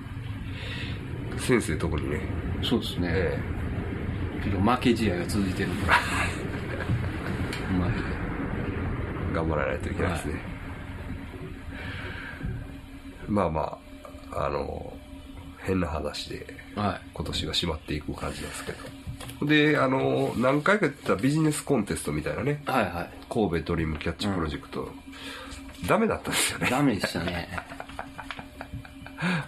[1.38, 2.22] 先生特にね、
[2.64, 3.10] そうですね。
[3.12, 3.39] え
[4.43, 5.88] けど負け試合が続いてるんで。
[7.78, 8.00] マジで。
[9.32, 10.34] ー頑張らないといけないですね。
[13.28, 13.78] まあま
[14.32, 14.93] あ、あの、
[15.60, 18.72] 変な話で、は今年が締まっていく感じなんですけ
[19.41, 19.45] ど。
[19.45, 22.70] で、あの、何回かやってたビジネスコンテストみたいなね、い。
[22.72, 23.10] はいはい。
[23.30, 24.89] 神戸ドリームキャッチプロジェクト、
[25.88, 26.69] ダメだったんですよね。
[26.69, 27.49] ダメでしたね。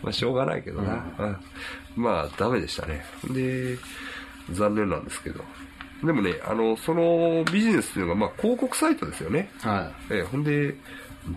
[0.04, 1.06] まあ、しょうがないけどな。
[1.18, 1.38] うん
[1.96, 3.06] まあ、ダメでしたね。
[3.30, 3.78] で、
[4.52, 5.44] 残念なんですけど。
[6.04, 9.52] でもね、あの、そのビジネスっていうのが、まあ、広告サイトですよね。
[9.60, 10.76] はえーほんで、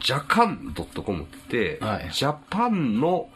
[0.01, 3.29] ジャカン .com って、はいジャパンの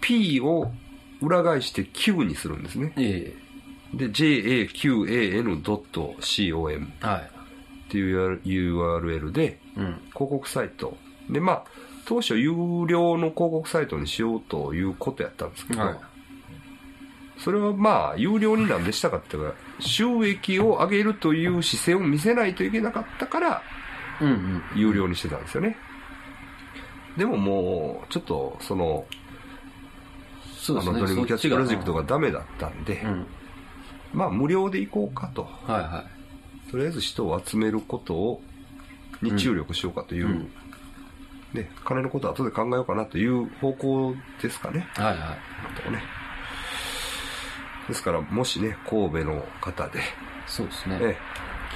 [0.00, 0.72] P を
[1.20, 2.92] 裏返して Q にするんですね。
[2.96, 3.34] え
[3.94, 7.30] で、jaqan.com えはい。
[7.88, 9.84] っていう URL でうん。
[10.12, 10.96] 広告サイト。
[11.30, 11.64] で、まあ、
[12.04, 12.52] 当初有
[12.86, 16.00] 料の広告サイトにしようということやったんですけど、はい
[17.38, 23.62] それはまあ、有料になんでしたかっていうか、収益を上げるという姿勢を見せないといけなかったから、
[24.20, 24.62] うんうん。
[24.76, 25.76] 有料にしてたんですよね。
[27.16, 29.04] でももう、ちょっと、その、
[30.68, 31.00] あの、そうですね。
[31.00, 32.02] ドリームキャッチプロジェクトが。
[32.02, 33.26] がダメだったんで、うん。
[34.12, 35.42] まあ、無料で行こうかと。
[35.42, 36.04] はいは
[36.70, 38.42] とりあえず人を集めることを、
[39.22, 40.50] に注力しようかという、うん
[41.54, 44.88] ね、金のことは後で考えようかなという方向ですかね。
[44.96, 45.00] い。
[45.00, 45.18] はいはい。
[45.76, 46.02] とかね。
[47.88, 50.00] ですから、もしね、神戸の方で、
[50.46, 50.98] そうですね。
[51.02, 51.16] ええ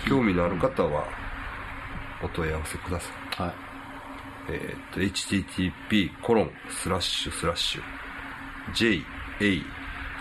[0.08, 1.04] 興味のある方は、
[2.22, 3.42] お問い合わせください。
[3.42, 3.52] はい。
[4.48, 7.82] えーっと、http コロンスラッシュスラッシュ